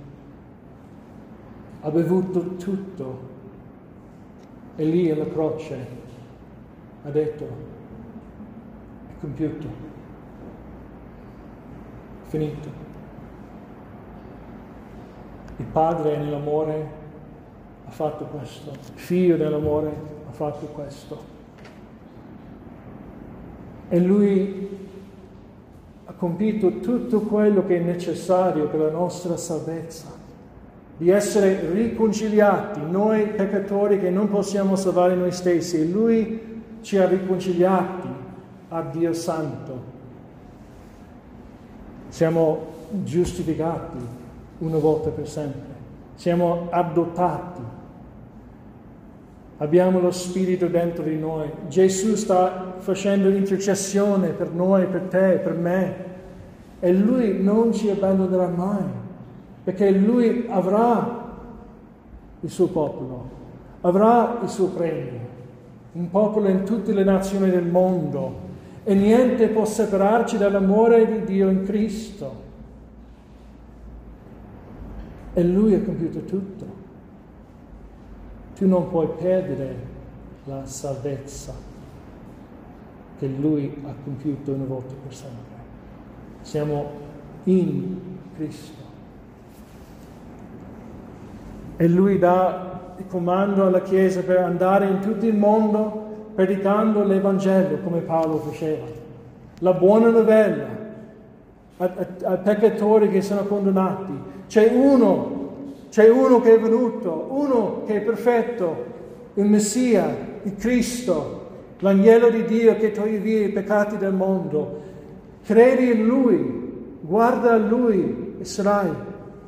ha 1.85 1.91
bevuto 1.91 2.55
tutto 2.55 3.33
lì 4.83 5.09
alla 5.09 5.27
croce 5.27 5.87
ha 7.03 7.09
detto 7.09 7.43
è 9.07 9.19
compiuto, 9.19 9.67
è 12.23 12.27
finito. 12.27 12.83
Il 15.57 15.65
padre 15.65 16.17
nell'amore 16.17 16.89
ha 17.85 17.91
fatto 17.91 18.25
questo, 18.25 18.71
il 18.71 18.99
figlio 18.99 19.37
nell'amore 19.37 19.93
ha 20.27 20.31
fatto 20.31 20.65
questo. 20.65 21.33
E 23.87 23.99
lui 23.99 24.77
ha 26.05 26.13
compiuto 26.13 26.79
tutto 26.79 27.21
quello 27.21 27.65
che 27.65 27.77
è 27.77 27.79
necessario 27.79 28.67
per 28.67 28.79
la 28.79 28.91
nostra 28.91 29.37
salvezza 29.37 30.14
di 30.97 31.09
essere 31.09 31.71
riconciliati, 31.73 32.79
noi 32.89 33.27
peccatori 33.27 33.99
che 33.99 34.09
non 34.09 34.29
possiamo 34.29 34.75
salvare 34.75 35.15
noi 35.15 35.31
stessi, 35.31 35.81
e 35.81 35.85
Lui 35.85 36.63
ci 36.81 36.97
ha 36.97 37.07
riconciliati 37.07 38.07
a 38.69 38.81
Dio 38.81 39.13
Santo. 39.13 39.93
Siamo 42.07 42.73
giustificati 43.03 43.97
una 44.59 44.77
volta 44.77 45.09
per 45.09 45.27
sempre, 45.27 45.73
siamo 46.15 46.67
adottati, 46.69 47.61
abbiamo 49.57 49.99
lo 49.99 50.11
Spirito 50.11 50.67
dentro 50.67 51.03
di 51.03 51.17
noi. 51.17 51.51
Gesù 51.67 52.15
sta 52.15 52.75
facendo 52.77 53.27
intercessione 53.27 54.29
per 54.29 54.51
noi, 54.51 54.85
per 54.85 55.01
te, 55.09 55.39
per 55.43 55.55
me, 55.55 55.95
e 56.79 56.93
Lui 56.93 57.41
non 57.43 57.73
ci 57.73 57.89
abbandonerà 57.89 58.47
mai 58.47 59.03
perché 59.65 59.89
lui 59.89 60.45
avrà 60.47 61.23
il 62.39 62.49
suo 62.51 62.67
popolo, 62.67 63.29
avrà 63.81 64.39
il 64.43 64.47
suo 64.47 64.67
premio, 64.67 65.19
un 65.93 66.09
popolo 66.11 66.47
in 66.49 66.63
tutte 66.63 66.93
le 66.93 67.03
nazioni 67.03 67.49
del 67.49 67.65
mondo 67.65 68.43
e 68.83 68.93
niente 68.93 69.47
può 69.47 69.65
separarci 69.65 70.37
dall'amore 70.37 71.07
di 71.07 71.23
Dio 71.23 71.49
in 71.49 71.63
Cristo. 71.63 72.43
E 75.33 75.43
lui 75.43 75.73
ha 75.73 75.81
compiuto 75.81 76.19
tutto. 76.19 76.65
Tu 78.55 78.67
non 78.67 78.87
puoi 78.89 79.07
perdere 79.17 79.75
la 80.43 80.63
salvezza 80.67 81.53
che 83.17 83.27
lui 83.27 83.81
ha 83.83 83.93
compiuto 84.03 84.51
una 84.51 84.65
volta 84.65 84.93
per 85.01 85.13
sempre. 85.13 85.57
Siamo 86.41 86.85
in 87.45 87.97
Cristo. 88.35 88.84
E 91.77 91.87
lui 91.87 92.17
dà 92.17 92.93
il 92.97 93.05
comando 93.07 93.65
alla 93.65 93.81
Chiesa 93.81 94.21
per 94.21 94.37
andare 94.37 94.87
in 94.87 94.99
tutto 94.99 95.25
il 95.25 95.35
mondo 95.35 96.03
predicando 96.35 97.03
l'Evangelo 97.03 97.77
come 97.83 97.99
Paolo 97.99 98.37
faceva. 98.37 98.85
La 99.59 99.73
buona 99.73 100.09
novella 100.09 100.67
ai 101.77 102.37
peccatori 102.43 103.09
che 103.09 103.21
sono 103.21 103.43
condannati. 103.43 104.13
C'è 104.47 104.71
uno, 104.73 105.53
c'è 105.89 106.09
uno 106.09 106.39
che 106.41 106.55
è 106.55 106.59
venuto, 106.59 107.27
uno 107.29 107.83
che 107.85 107.95
è 107.95 108.01
perfetto, 108.01 108.93
il 109.35 109.45
Messia, 109.45 110.15
il 110.43 110.55
Cristo, 110.55 111.47
l'agnello 111.79 112.29
di 112.29 112.45
Dio 112.45 112.75
che 112.77 112.91
toglie 112.91 113.17
via 113.17 113.45
i 113.45 113.49
peccati 113.49 113.97
del 113.97 114.13
mondo. 114.13 114.81
Credi 115.43 115.91
in 115.91 116.05
Lui, 116.05 116.97
guarda 117.01 117.53
a 117.53 117.57
Lui 117.57 118.35
e 118.39 118.45
sarai 118.45 118.89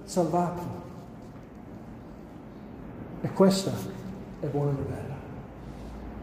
salvato. 0.04 0.77
E 3.28 3.34
questa 3.34 3.72
è 4.40 4.46
buona 4.46 4.72
novella. 4.72 5.16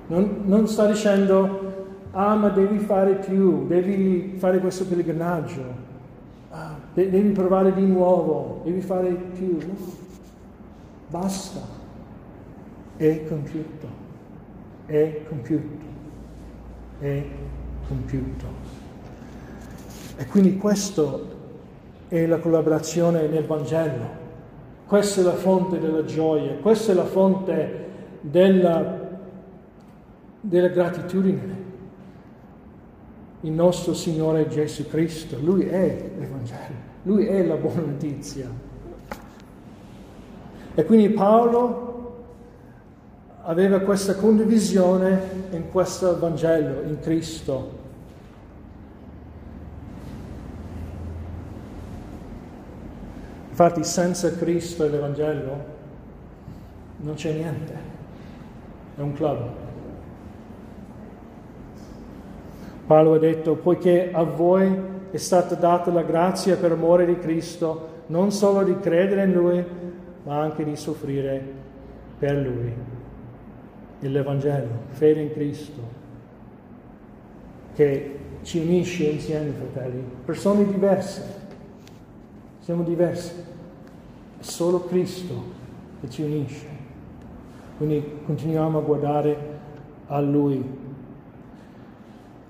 Non, 0.06 0.40
non 0.46 0.66
sta 0.66 0.86
dicendo, 0.86 2.08
ah 2.12 2.34
ma 2.34 2.48
devi 2.48 2.78
fare 2.78 3.16
più, 3.16 3.66
devi 3.66 4.36
fare 4.38 4.58
questo 4.58 4.86
pellegrinaggio, 4.86 5.62
ah, 6.50 6.76
devi 6.94 7.30
provare 7.32 7.74
di 7.74 7.84
nuovo, 7.84 8.62
devi 8.64 8.80
fare 8.80 9.10
più. 9.10 9.58
No, 9.58 9.76
basta. 11.08 11.60
È 12.96 13.26
compiuto. 13.26 13.86
È 14.86 15.20
compiuto. 15.28 15.84
È 17.00 17.24
compiuto. 17.86 18.46
E 20.16 20.26
quindi 20.26 20.56
questo 20.56 21.32
è 22.08 22.24
la 22.24 22.38
collaborazione 22.38 23.26
nel 23.26 23.44
Vangelo 23.44 24.22
questa 24.86 25.20
è 25.20 25.24
la 25.24 25.34
fonte 25.34 25.78
della 25.78 26.04
gioia, 26.04 26.56
questa 26.60 26.92
è 26.92 26.94
la 26.94 27.04
fonte 27.04 27.88
della, 28.20 28.98
della 30.40 30.68
gratitudine. 30.68 31.62
Il 33.40 33.52
nostro 33.52 33.94
Signore 33.94 34.48
Gesù 34.48 34.88
Cristo, 34.88 35.38
Lui 35.40 35.66
è 35.66 36.10
l'Evangelo, 36.18 36.74
Lui 37.02 37.26
è 37.26 37.44
la 37.44 37.56
buona 37.56 37.82
notizia. 37.82 38.48
E 40.74 40.84
quindi 40.84 41.10
Paolo 41.10 41.94
aveva 43.42 43.80
questa 43.80 44.14
condivisione 44.16 45.46
in 45.50 45.70
questo 45.70 46.18
Vangelo, 46.18 46.82
in 46.82 46.98
Cristo. 47.00 47.82
Infatti 53.54 53.84
senza 53.84 54.36
Cristo 54.36 54.84
e 54.84 54.88
l'Evangelo 54.88 55.64
non 56.96 57.14
c'è 57.14 57.34
niente, 57.34 57.72
è 58.96 59.00
un 59.00 59.12
club. 59.12 59.48
Paolo 62.84 63.14
ha 63.14 63.18
detto, 63.18 63.54
poiché 63.54 64.10
a 64.12 64.24
voi 64.24 64.76
è 65.08 65.16
stata 65.18 65.54
data 65.54 65.92
la 65.92 66.02
grazia 66.02 66.56
per 66.56 66.72
amore 66.72 67.06
di 67.06 67.16
Cristo, 67.20 68.02
non 68.06 68.32
solo 68.32 68.64
di 68.64 68.76
credere 68.80 69.22
in 69.22 69.32
Lui, 69.32 69.64
ma 70.24 70.40
anche 70.40 70.64
di 70.64 70.74
soffrire 70.74 71.40
per 72.18 72.34
Lui. 72.34 72.74
L'Evangelo, 74.00 74.68
fede 74.88 75.20
in 75.20 75.32
Cristo, 75.32 75.80
che 77.72 78.18
ci 78.42 78.58
unisce 78.58 79.04
insieme, 79.04 79.52
fratelli, 79.52 80.04
persone 80.24 80.66
diverse 80.66 81.42
siamo 82.64 82.82
diversi. 82.82 83.32
È 84.38 84.42
solo 84.42 84.84
Cristo 84.86 85.34
che 86.00 86.08
ci 86.08 86.22
unisce. 86.22 86.66
Quindi 87.76 88.20
continuiamo 88.24 88.78
a 88.78 88.80
guardare 88.80 89.36
a 90.06 90.18
Lui. 90.20 90.82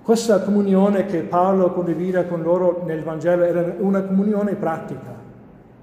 Questa 0.03 0.41
comunione 0.43 1.07
che 1.07 1.23
Paolo 1.23 1.73
condivide 1.73 2.29
con 2.29 2.43
loro 2.43 2.85
nel 2.87 3.03
Vangelo 3.03 3.43
era 3.43 3.75
una 3.79 4.03
comunione 4.03 4.55
pratica, 4.55 5.17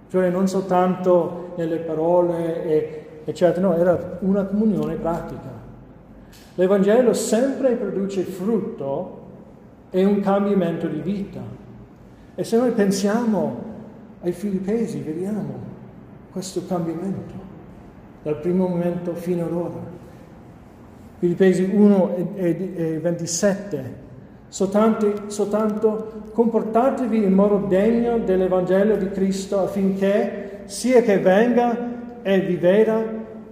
cioè 0.09 0.29
non 0.29 0.47
soltanto 0.47 1.53
nelle 1.57 1.79
parole, 1.79 3.25
eccetera, 3.25 3.67
no, 3.67 3.75
era 3.75 4.17
una 4.21 4.45
comunione 4.45 4.95
pratica. 4.95 5.59
L'Evangelo 6.55 7.11
sempre 7.13 7.73
produce 7.73 8.21
frutto 8.21 9.19
e 9.89 10.05
un 10.05 10.21
cambiamento 10.21 10.88
di 10.88 10.99
vita. 10.99 11.41
E 12.36 12.43
se 12.45 12.57
noi 12.57 12.71
pensiamo 12.71 13.70
ai 14.22 14.32
filippesi, 14.32 14.99
vediamo 14.99 15.59
questo 16.32 16.65
cambiamento 16.65 17.34
dal 18.24 18.39
primo 18.39 18.67
momento 18.67 19.13
fino 19.15 19.45
ad 19.45 19.51
ora. 19.51 19.99
Filippesi 21.19 21.63
1 21.63 22.15
e 22.36 22.99
27 23.01 24.09
Soltanto, 24.51 25.13
soltanto 25.28 26.24
comportatevi 26.34 27.24
in 27.24 27.32
modo 27.32 27.67
degno 27.69 28.17
dell'Evangelo 28.17 28.97
di 28.97 29.09
Cristo 29.09 29.59
affinché 29.59 30.63
sia 30.65 31.01
che 31.01 31.19
venga 31.19 32.19
e 32.22 32.41
vi 32.41 32.57
veda 32.57 33.01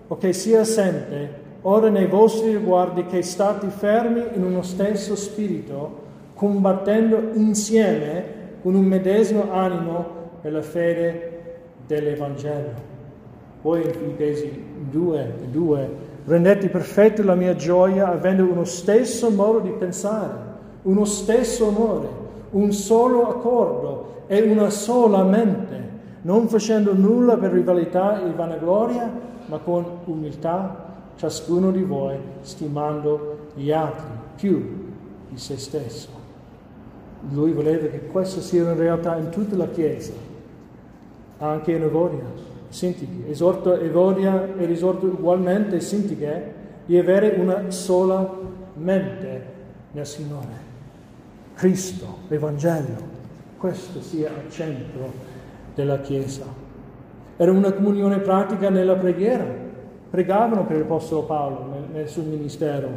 o 0.05 0.17
che 0.17 0.34
sia 0.34 0.59
assente, 0.59 1.30
ora 1.61 1.88
nei 1.88 2.07
vostri 2.07 2.51
riguardi 2.51 3.05
che 3.05 3.22
state 3.22 3.67
fermi 3.70 4.24
in 4.34 4.43
uno 4.43 4.61
stesso 4.61 5.15
spirito, 5.15 6.01
combattendo 6.34 7.30
insieme 7.36 8.24
con 8.61 8.76
un 8.76 8.84
medesimo 8.84 9.53
animo 9.53 10.17
per 10.41 10.51
la 10.51 10.61
fede 10.61 11.61
dell'Evangelo. 11.87 12.87
Poi 13.61 13.83
in 13.83 13.91
Filippesi 13.91 14.63
2, 14.89 15.33
2 15.51 15.89
rendete 16.25 16.69
perfetta 16.69 17.23
la 17.23 17.35
mia 17.35 17.55
gioia 17.55 18.09
avendo 18.09 18.43
uno 18.43 18.63
stesso 18.63 19.29
modo 19.29 19.59
di 19.59 19.71
pensare 19.71 20.49
uno 20.83 21.05
stesso 21.05 21.67
amore, 21.67 22.07
un 22.51 22.71
solo 22.71 23.27
accordo 23.27 24.23
e 24.27 24.41
una 24.41 24.69
sola 24.69 25.23
mente, 25.23 25.87
non 26.21 26.47
facendo 26.47 26.93
nulla 26.93 27.37
per 27.37 27.51
rivalità 27.51 28.23
e 28.23 28.31
vanagloria, 28.31 29.11
ma 29.47 29.57
con 29.57 29.85
umiltà, 30.05 30.87
ciascuno 31.15 31.71
di 31.71 31.83
voi 31.83 32.15
stimando 32.41 33.47
gli 33.55 33.71
altri 33.71 34.07
più 34.35 34.87
di 35.29 35.37
se 35.37 35.57
stesso. 35.57 36.09
Lui 37.31 37.51
voleva 37.51 37.87
che 37.87 38.07
questa 38.07 38.39
sia 38.39 38.63
una 38.63 38.73
realtà 38.73 39.17
in 39.17 39.29
tutta 39.29 39.57
la 39.57 39.67
Chiesa, 39.67 40.13
anche 41.39 41.71
in 41.71 41.83
Evodia. 41.83 42.23
Sintiche. 42.69 43.29
Esorto 43.29 43.79
Evodia 43.79 44.55
e 44.55 44.65
risorto 44.65 45.07
ugualmente 45.07 45.79
Sintiche 45.79 46.53
di 46.85 46.97
avere 46.97 47.35
una 47.39 47.71
sola 47.71 48.37
mente 48.75 49.43
nel 49.91 50.05
Signore. 50.05 50.67
Cristo, 51.55 52.19
l'Evangelo, 52.27 53.17
questo 53.57 54.01
sia 54.01 54.29
al 54.29 54.49
centro 54.49 55.11
della 55.75 55.99
Chiesa. 55.99 56.45
Era 57.35 57.51
una 57.51 57.71
comunione 57.71 58.19
pratica 58.19 58.69
nella 58.69 58.95
preghiera, 58.95 59.45
pregavano 60.09 60.65
per 60.65 60.77
l'Apostolo 60.77 61.23
Paolo 61.23 61.69
nel, 61.71 61.83
nel 61.91 62.07
suo 62.07 62.23
ministero, 62.23 62.89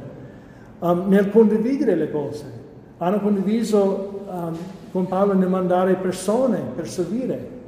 um, 0.80 1.08
nel 1.08 1.30
condividere 1.30 1.94
le 1.94 2.10
cose. 2.10 2.60
Hanno 2.98 3.20
condiviso 3.20 4.24
um, 4.28 4.56
con 4.92 5.06
Paolo 5.06 5.34
nel 5.34 5.48
mandare 5.48 5.94
persone 5.94 6.60
per 6.74 6.88
servire, 6.88 7.60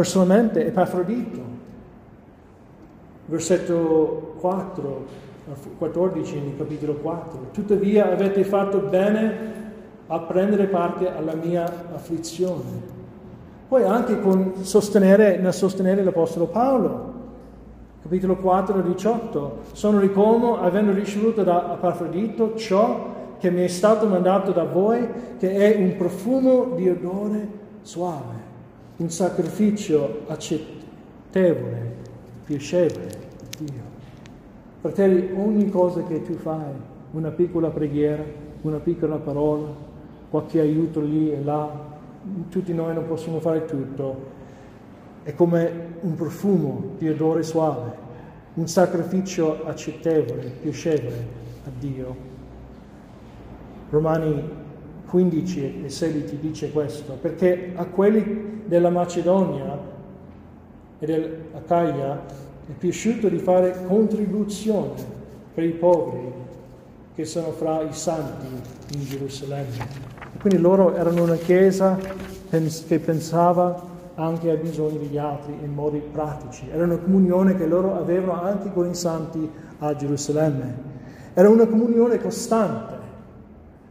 personalmente 0.00 0.64
Epafrodito. 0.64 1.38
Versetto 3.26 4.34
4 4.40 5.28
14 5.76 6.40
nel 6.40 6.56
capitolo 6.56 6.94
4. 6.94 7.48
Tuttavia 7.52 8.10
avete 8.10 8.44
fatto 8.44 8.78
bene 8.78 9.58
a 10.06 10.20
prendere 10.20 10.66
parte 10.66 11.14
alla 11.14 11.34
mia 11.34 11.70
afflizione. 11.94 12.98
Poi 13.68 13.82
anche 13.82 14.20
con 14.20 14.64
sostenere, 14.64 15.36
nel 15.36 15.52
sostenere 15.52 16.02
l'Apostolo 16.02 16.46
Paolo, 16.46 17.12
capitolo 18.00 18.36
4, 18.36 18.80
18, 18.80 19.58
sono 19.72 19.98
ricolmo 19.98 20.60
avendo 20.60 20.92
ricevuto 20.92 21.42
da 21.42 21.74
Epafrodito 21.74 22.54
ciò 22.56 23.36
che 23.38 23.50
mi 23.50 23.64
è 23.64 23.68
stato 23.68 24.06
mandato 24.06 24.52
da 24.52 24.64
voi, 24.64 25.06
che 25.38 25.52
è 25.52 25.76
un 25.76 25.96
profumo 25.96 26.74
di 26.74 26.88
odore 26.88 27.48
suave, 27.82 28.49
un 29.00 29.08
sacrificio 29.08 30.24
accettevole, 30.26 31.94
piacevole 32.44 33.06
a 33.06 33.56
Dio. 33.58 33.82
Fratelli, 34.80 35.30
ogni 35.34 35.70
cosa 35.70 36.02
che 36.04 36.22
tu 36.22 36.34
fai, 36.34 36.74
una 37.12 37.30
piccola 37.30 37.70
preghiera, 37.70 38.22
una 38.60 38.76
piccola 38.76 39.16
parola, 39.16 39.68
qualche 40.28 40.60
aiuto 40.60 41.00
lì 41.00 41.32
e 41.32 41.42
là, 41.42 41.88
tutti 42.50 42.74
noi 42.74 42.92
non 42.92 43.06
possiamo 43.06 43.40
fare 43.40 43.64
tutto, 43.64 44.28
è 45.22 45.34
come 45.34 45.88
un 46.02 46.14
profumo 46.14 46.90
di 46.98 47.08
odore 47.08 47.42
suave, 47.42 47.92
un 48.54 48.68
sacrificio 48.68 49.64
accettevole, 49.64 50.52
piacevole 50.60 51.26
a 51.64 51.70
Dio. 51.78 52.28
Romani 53.88 54.59
15 55.10 55.82
e 55.84 55.88
16 55.88 56.38
dice 56.38 56.70
questo, 56.70 57.18
perché 57.20 57.72
a 57.74 57.84
quelli 57.86 58.62
della 58.64 58.90
Macedonia 58.90 59.76
e 61.00 61.06
dell'Acaia 61.06 62.22
è 62.68 62.72
piaciuto 62.78 63.28
di 63.28 63.38
fare 63.38 63.74
contribuzione 63.88 65.18
per 65.52 65.64
i 65.64 65.72
poveri 65.72 66.32
che 67.16 67.24
sono 67.24 67.50
fra 67.50 67.82
i 67.82 67.92
santi 67.92 68.46
in 68.94 69.04
Gerusalemme. 69.04 70.08
Quindi 70.40 70.60
loro 70.60 70.94
erano 70.94 71.24
una 71.24 71.34
chiesa 71.36 71.98
che 72.48 72.98
pensava 73.00 73.88
anche 74.14 74.48
ai 74.48 74.58
bisogni 74.58 74.98
degli 74.98 75.18
altri 75.18 75.54
in 75.60 75.74
modi 75.74 76.00
pratici. 76.12 76.68
Era 76.72 76.84
una 76.84 76.98
comunione 76.98 77.56
che 77.56 77.66
loro 77.66 77.98
avevano 77.98 78.40
anche 78.40 78.72
con 78.72 78.88
i 78.88 78.94
santi 78.94 79.50
a 79.80 79.96
Gerusalemme. 79.96 80.88
Era 81.34 81.48
una 81.48 81.66
comunione 81.66 82.20
costante. 82.20 82.99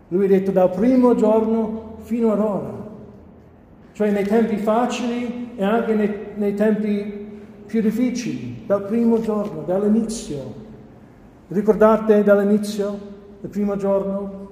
Lui 0.09 0.25
ha 0.25 0.27
detto 0.27 0.51
dal 0.51 0.71
primo 0.71 1.15
giorno 1.15 1.95
fino 2.01 2.31
ad 2.31 2.39
ora. 2.39 2.87
Cioè 3.93 4.11
nei 4.11 4.23
tempi 4.23 4.57
facili 4.57 5.51
e 5.55 5.63
anche 5.63 5.93
nei, 5.93 6.15
nei 6.35 6.53
tempi 6.53 7.27
più 7.65 7.81
difficili, 7.81 8.63
dal 8.65 8.85
primo 8.85 9.19
giorno, 9.21 9.61
dall'inizio. 9.63 10.67
Ricordate 11.49 12.23
dall'inizio, 12.23 12.99
il 13.41 13.49
primo 13.49 13.75
giorno? 13.75 14.47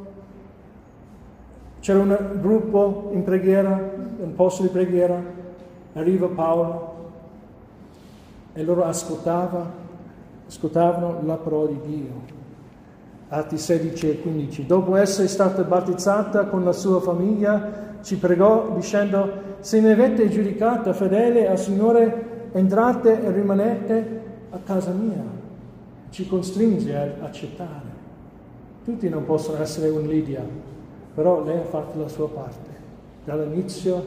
C'era 1.80 2.00
un 2.00 2.38
gruppo 2.40 3.12
in 3.14 3.24
preghiera, 3.24 3.96
un 4.20 4.34
posto 4.36 4.64
di 4.64 4.70
preghiera, 4.70 5.20
arriva 5.94 6.28
Paolo 6.28 6.96
e 8.54 8.64
loro 8.64 8.84
ascoltavano, 8.84 9.72
ascoltavano 10.48 11.22
la 11.24 11.36
parola 11.38 11.70
di 11.70 11.80
Dio. 11.86 12.37
Atti 13.30 13.58
16 13.58 14.10
e 14.10 14.22
15. 14.22 14.66
Dopo 14.66 14.96
essere 14.96 15.28
stata 15.28 15.64
battezzata 15.64 16.46
con 16.46 16.64
la 16.64 16.72
sua 16.72 17.02
famiglia, 17.02 17.98
ci 18.02 18.18
pregò 18.18 18.74
dicendo, 18.74 19.56
se 19.60 19.82
mi 19.82 19.92
avete 19.92 20.30
giudicata 20.30 20.94
fedele 20.94 21.48
al 21.50 21.60
Signore, 21.60 22.50
entrate 22.54 23.22
e 23.22 23.32
rimanete 23.32 24.22
a 24.52 24.60
casa 24.64 24.92
mia, 24.92 25.24
ci 26.10 26.26
costringe 26.26 26.96
a 26.96 27.26
accettare. 27.26 27.96
Tutti 28.86 29.10
non 29.10 29.26
possono 29.26 29.62
essere 29.62 29.90
un 29.90 30.08
Lidia, 30.08 30.42
però 31.14 31.44
lei 31.44 31.58
ha 31.58 31.66
fatto 31.66 32.00
la 32.00 32.08
sua 32.08 32.30
parte, 32.30 32.70
dall'inizio 33.26 34.02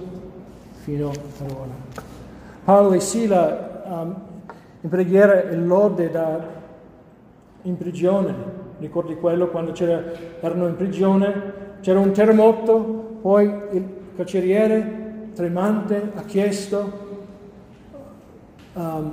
fino 0.82 1.10
ad 1.10 1.50
ora. 1.50 2.08
Paolo 2.64 2.92
e 2.92 3.00
Sila 3.00 3.82
um, 3.84 4.14
in 4.80 4.88
preghiera 4.88 5.42
e 5.42 5.56
lode 5.56 6.10
da, 6.10 6.46
in 7.62 7.76
prigione, 7.76 8.59
ricordi 8.80 9.14
quello 9.14 9.48
quando 9.48 9.72
erano 10.40 10.66
in 10.66 10.76
prigione, 10.76 11.52
c'era 11.80 12.00
un 12.00 12.12
terremoto, 12.12 13.18
poi 13.20 13.44
il 13.72 13.84
carceriere 14.16 15.30
tremante 15.34 16.10
ha 16.14 16.22
chiesto 16.24 17.08
um, 18.74 19.12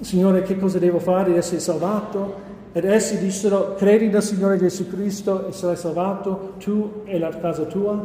Signore 0.00 0.42
che 0.42 0.58
cosa 0.58 0.78
devo 0.78 0.98
fare 0.98 1.30
di 1.30 1.36
essere 1.36 1.60
salvato? 1.60 2.50
Ed 2.72 2.84
essi 2.84 3.18
dissero, 3.18 3.74
credi 3.74 4.08
nel 4.08 4.22
Signore 4.22 4.58
Gesù 4.58 4.88
Cristo 4.88 5.46
e 5.46 5.52
sarai 5.52 5.76
salvato 5.76 6.54
tu 6.58 7.02
e 7.04 7.18
la 7.18 7.28
casa 7.28 7.64
tua? 7.64 8.04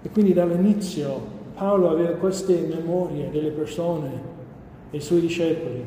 E 0.00 0.08
quindi 0.10 0.32
dall'inizio 0.32 1.40
Paolo 1.54 1.90
aveva 1.90 2.12
queste 2.12 2.54
memorie 2.60 3.30
delle 3.30 3.50
persone, 3.50 4.10
dei 4.90 5.00
suoi 5.00 5.20
discepoli. 5.20 5.84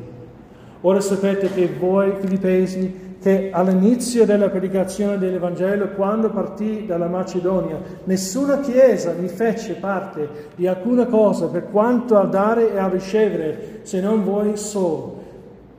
Ora 0.86 1.00
sapete 1.00 1.52
che 1.52 1.66
voi, 1.66 2.12
filippesi, 2.20 3.16
che 3.20 3.50
all'inizio 3.50 4.24
della 4.24 4.48
predicazione 4.48 5.18
dell'Evangelo, 5.18 5.88
quando 5.88 6.30
partì 6.30 6.86
dalla 6.86 7.08
Macedonia, 7.08 7.80
nessuna 8.04 8.60
chiesa 8.60 9.12
mi 9.18 9.26
fece 9.26 9.74
parte 9.74 10.50
di 10.54 10.68
alcuna 10.68 11.06
cosa 11.06 11.48
per 11.48 11.70
quanto 11.72 12.16
a 12.16 12.24
dare 12.24 12.72
e 12.72 12.78
a 12.78 12.86
ricevere, 12.86 13.80
se 13.82 14.00
non 14.00 14.22
voi 14.22 14.56
solo. 14.56 15.24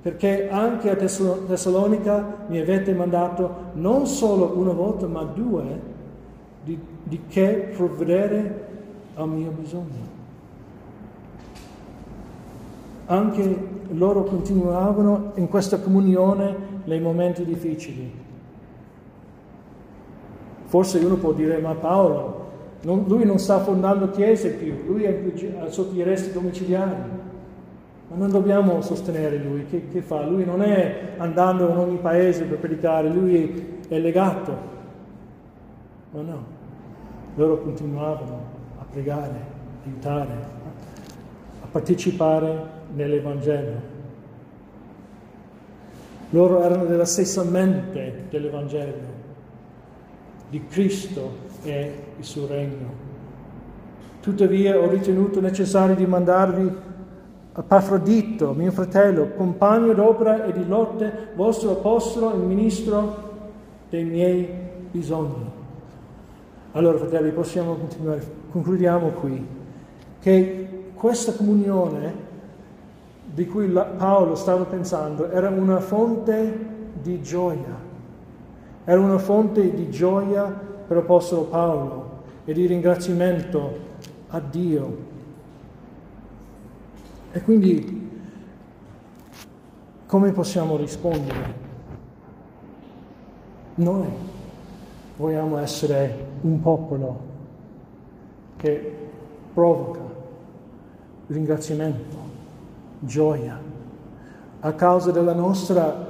Perché 0.01 0.49
anche 0.49 0.89
a 0.89 0.95
Tessalonica 0.97 2.43
mi 2.47 2.60
avete 2.60 2.93
mandato 2.93 3.72
non 3.76 4.08
solo 4.08 4.58
una 4.58 4.74
volta, 4.74 5.08
ma 5.08 5.24
due, 5.24 5.80
di, 6.66 6.78
di 7.03 7.22
che 7.30 7.72
provvedere 7.74 8.66
al 9.14 9.30
mio 9.30 9.51
bisogno 9.51 10.16
anche 13.08 13.76
loro 13.89 14.24
continuavano 14.24 15.32
in 15.36 15.47
questa 15.47 15.80
comunione 15.80 16.55
nei 16.84 16.99
momenti 16.99 17.43
difficili. 17.45 18.26
Forse 20.66 20.99
uno 20.99 21.16
può 21.16 21.32
dire, 21.32 21.60
ma 21.60 21.74
Paolo, 21.74 22.45
non, 22.82 23.05
lui 23.08 23.26
non 23.26 23.39
sta 23.39 23.60
fondando 23.60 24.10
chiese 24.12 24.51
più, 24.51 24.76
lui 24.86 25.03
è 25.03 25.24
sotto 25.70 25.93
gli 25.93 26.01
arresti 26.01 26.34
domiciliari. 26.34 27.16
Ma 28.10 28.16
non 28.16 28.30
dobbiamo 28.30 28.82
sostenere 28.82 29.38
lui, 29.38 29.66
che, 29.66 29.88
che 29.89 30.01
fa? 30.01 30.26
Lui 30.26 30.45
non 30.45 30.62
è 30.62 31.14
andando 31.18 31.70
in 31.70 31.78
ogni 31.78 31.97
paese 31.97 32.43
per 32.43 32.58
predicare, 32.58 33.10
lui 33.10 33.80
è 33.88 33.99
legato. 33.99 34.76
Ma 36.12 36.22
no, 36.22 36.45
loro 37.36 37.62
continuavano 37.62 38.41
a 38.80 38.86
pregare, 38.89 39.39
aiutare, 39.86 40.34
a 41.62 41.68
partecipare 41.70 42.76
nell'Evangelo. 42.98 43.95
Loro 46.32 46.62
erano 46.62 46.86
della 46.86 47.06
stessa 47.06 47.43
mente 47.43 48.26
dell'Evangelo, 48.30 49.16
di 50.50 50.66
Cristo 50.68 51.45
e 51.64 51.93
il 52.18 52.26
suo 52.26 52.48
regno. 52.48 53.06
Tuttavia 54.20 54.78
ho 54.78 54.89
ritenuto 54.89 55.39
necessario 55.39 55.95
di 55.95 56.06
mandarvi 56.06 56.76
a 57.54 57.64
mio 58.54 58.72
fratello, 58.72 59.30
compagno 59.36 59.93
d'opera 59.93 60.45
e 60.45 60.52
di 60.52 60.68
lotte, 60.68 61.30
vostro 61.36 61.72
apostolo 61.72 62.34
e 62.34 62.38
ministro 62.38 63.26
dei 63.89 64.04
miei 64.04 64.48
bisogni. 64.91 65.50
Allora, 66.74 66.98
fratelli, 66.98 67.32
possiamo 67.32 67.76
continuare. 67.76 68.22
Concludiamo 68.52 69.10
qui 69.10 69.48
che 70.20 70.68
questa 70.93 71.34
comunione 71.34 72.26
di 73.38 73.46
cui 73.46 73.68
Paolo 73.68 74.34
stava 74.34 74.64
pensando 74.66 75.30
era 75.30 75.50
una 75.50 75.80
fonte 75.80 76.66
di 77.00 77.22
gioia. 77.22 77.86
Era 78.84 79.00
una 79.00 79.20
fonte 79.20 79.76
di 79.76 79.92
gioia 79.92 80.46
per 80.46 80.98
l'Apostolo 80.98 81.44
Paolo 81.44 82.22
e 82.46 82.54
di 82.54 82.66
ringraziamento 82.66 83.78
a 84.30 84.40
Dio. 84.40 84.98
E 87.32 87.42
quindi 87.44 88.10
come 90.08 90.32
possiamo 90.32 90.76
rispondere? 90.76 91.54
Noi 93.76 94.08
vogliamo 95.16 95.60
essere 95.60 96.26
un 96.42 96.60
popolo 96.60 97.20
che 98.56 98.96
provoca 99.54 100.02
ringraziamento 101.28 102.27
gioia 103.00 103.60
a 104.60 104.74
causa 104.74 105.12
della 105.12 105.34
nostra 105.34 106.06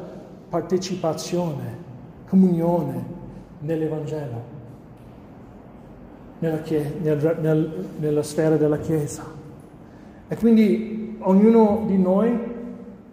partecipazione, 0.49 1.85
comunione 2.29 3.15
nell'Evangelo, 3.59 4.41
nella, 6.39 6.61
nel, 7.01 7.37
nel, 7.41 7.85
nella 7.99 8.23
sfera 8.23 8.55
della 8.55 8.77
Chiesa. 8.77 9.23
E 10.27 10.35
quindi 10.37 11.17
ognuno 11.19 11.83
di 11.87 11.97
noi, 11.97 12.55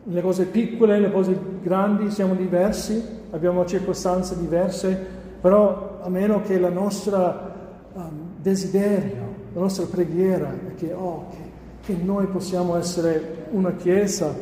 le 0.04 0.20
cose 0.20 0.44
piccole, 0.44 1.00
le 1.00 1.10
cose 1.10 1.36
grandi, 1.62 2.10
siamo 2.10 2.34
diversi, 2.34 3.02
abbiamo 3.30 3.64
circostanze 3.64 4.38
diverse, 4.38 4.96
però 5.40 5.98
a 6.02 6.08
meno 6.08 6.42
che 6.42 6.58
la 6.58 6.68
nostra 6.68 7.52
um, 7.92 8.10
desiderio, 8.40 9.32
la 9.52 9.60
nostra 9.60 9.86
preghiera 9.86 10.52
è 10.52 10.74
che, 10.74 10.92
oh, 10.92 11.26
che 11.30 11.52
che 11.84 11.94
noi 11.94 12.26
possiamo 12.26 12.76
essere 12.76 13.46
una 13.50 13.74
chiesa 13.74 14.34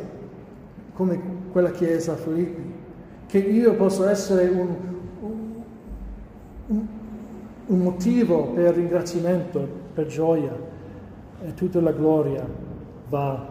come 0.94 1.20
quella 1.50 1.72
chiesa 1.72 2.12
a 2.12 2.16
Filippi, 2.16 2.72
che 3.26 3.38
io 3.38 3.74
posso 3.74 4.06
essere 4.06 4.48
un, 4.48 4.76
un, 6.68 6.86
un 7.66 7.78
motivo 7.78 8.44
per 8.52 8.74
ringraziamento, 8.74 9.66
per 9.92 10.06
gioia 10.06 10.56
e 11.44 11.54
tutta 11.54 11.80
la 11.80 11.92
gloria 11.92 12.46
va 13.08 13.48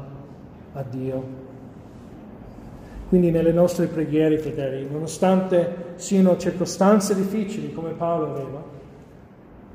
a 0.73 0.83
Dio. 0.83 1.39
Quindi 3.09 3.29
nelle 3.29 3.51
nostre 3.51 3.87
preghiere, 3.87 4.37
fratelli, 4.37 4.87
nonostante 4.89 5.93
siano 5.95 6.37
circostanze 6.37 7.13
difficili 7.13 7.73
come 7.73 7.91
Paolo 7.91 8.27
aveva, 8.27 8.63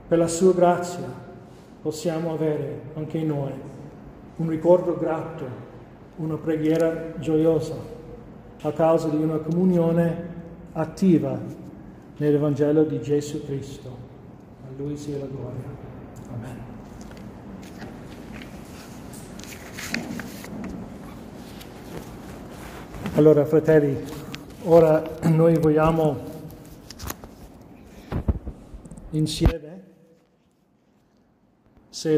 per 0.09 0.17
la 0.17 0.29
sua 0.29 0.55
grazia 0.55 1.25
possiamo 1.83 2.33
avere 2.33 2.81
anche 2.95 3.23
noi 3.23 3.75
un 4.37 4.49
ricordo 4.49 4.97
grato, 4.99 5.45
una 6.17 6.37
preghiera 6.37 7.15
gioiosa 7.19 7.75
a 8.63 8.73
causa 8.73 9.09
di 9.09 9.17
una 9.17 9.39
comunione 9.39 10.35
attiva 10.73 11.39
nell'Evangelo 12.19 12.85
di 12.85 13.01
Gesù 13.01 13.45
Cristo. 13.45 13.97
A 14.67 14.69
Lui 14.77 14.97
sia 14.97 15.19
la 15.19 15.27
gloria. 15.27 15.75
Amen. 16.35 16.65
Allora, 23.15 23.45
fratelli, 23.47 23.99
ora 24.65 25.03
noi 25.23 25.57
vogliamo 25.59 26.35
insieme 29.11 29.66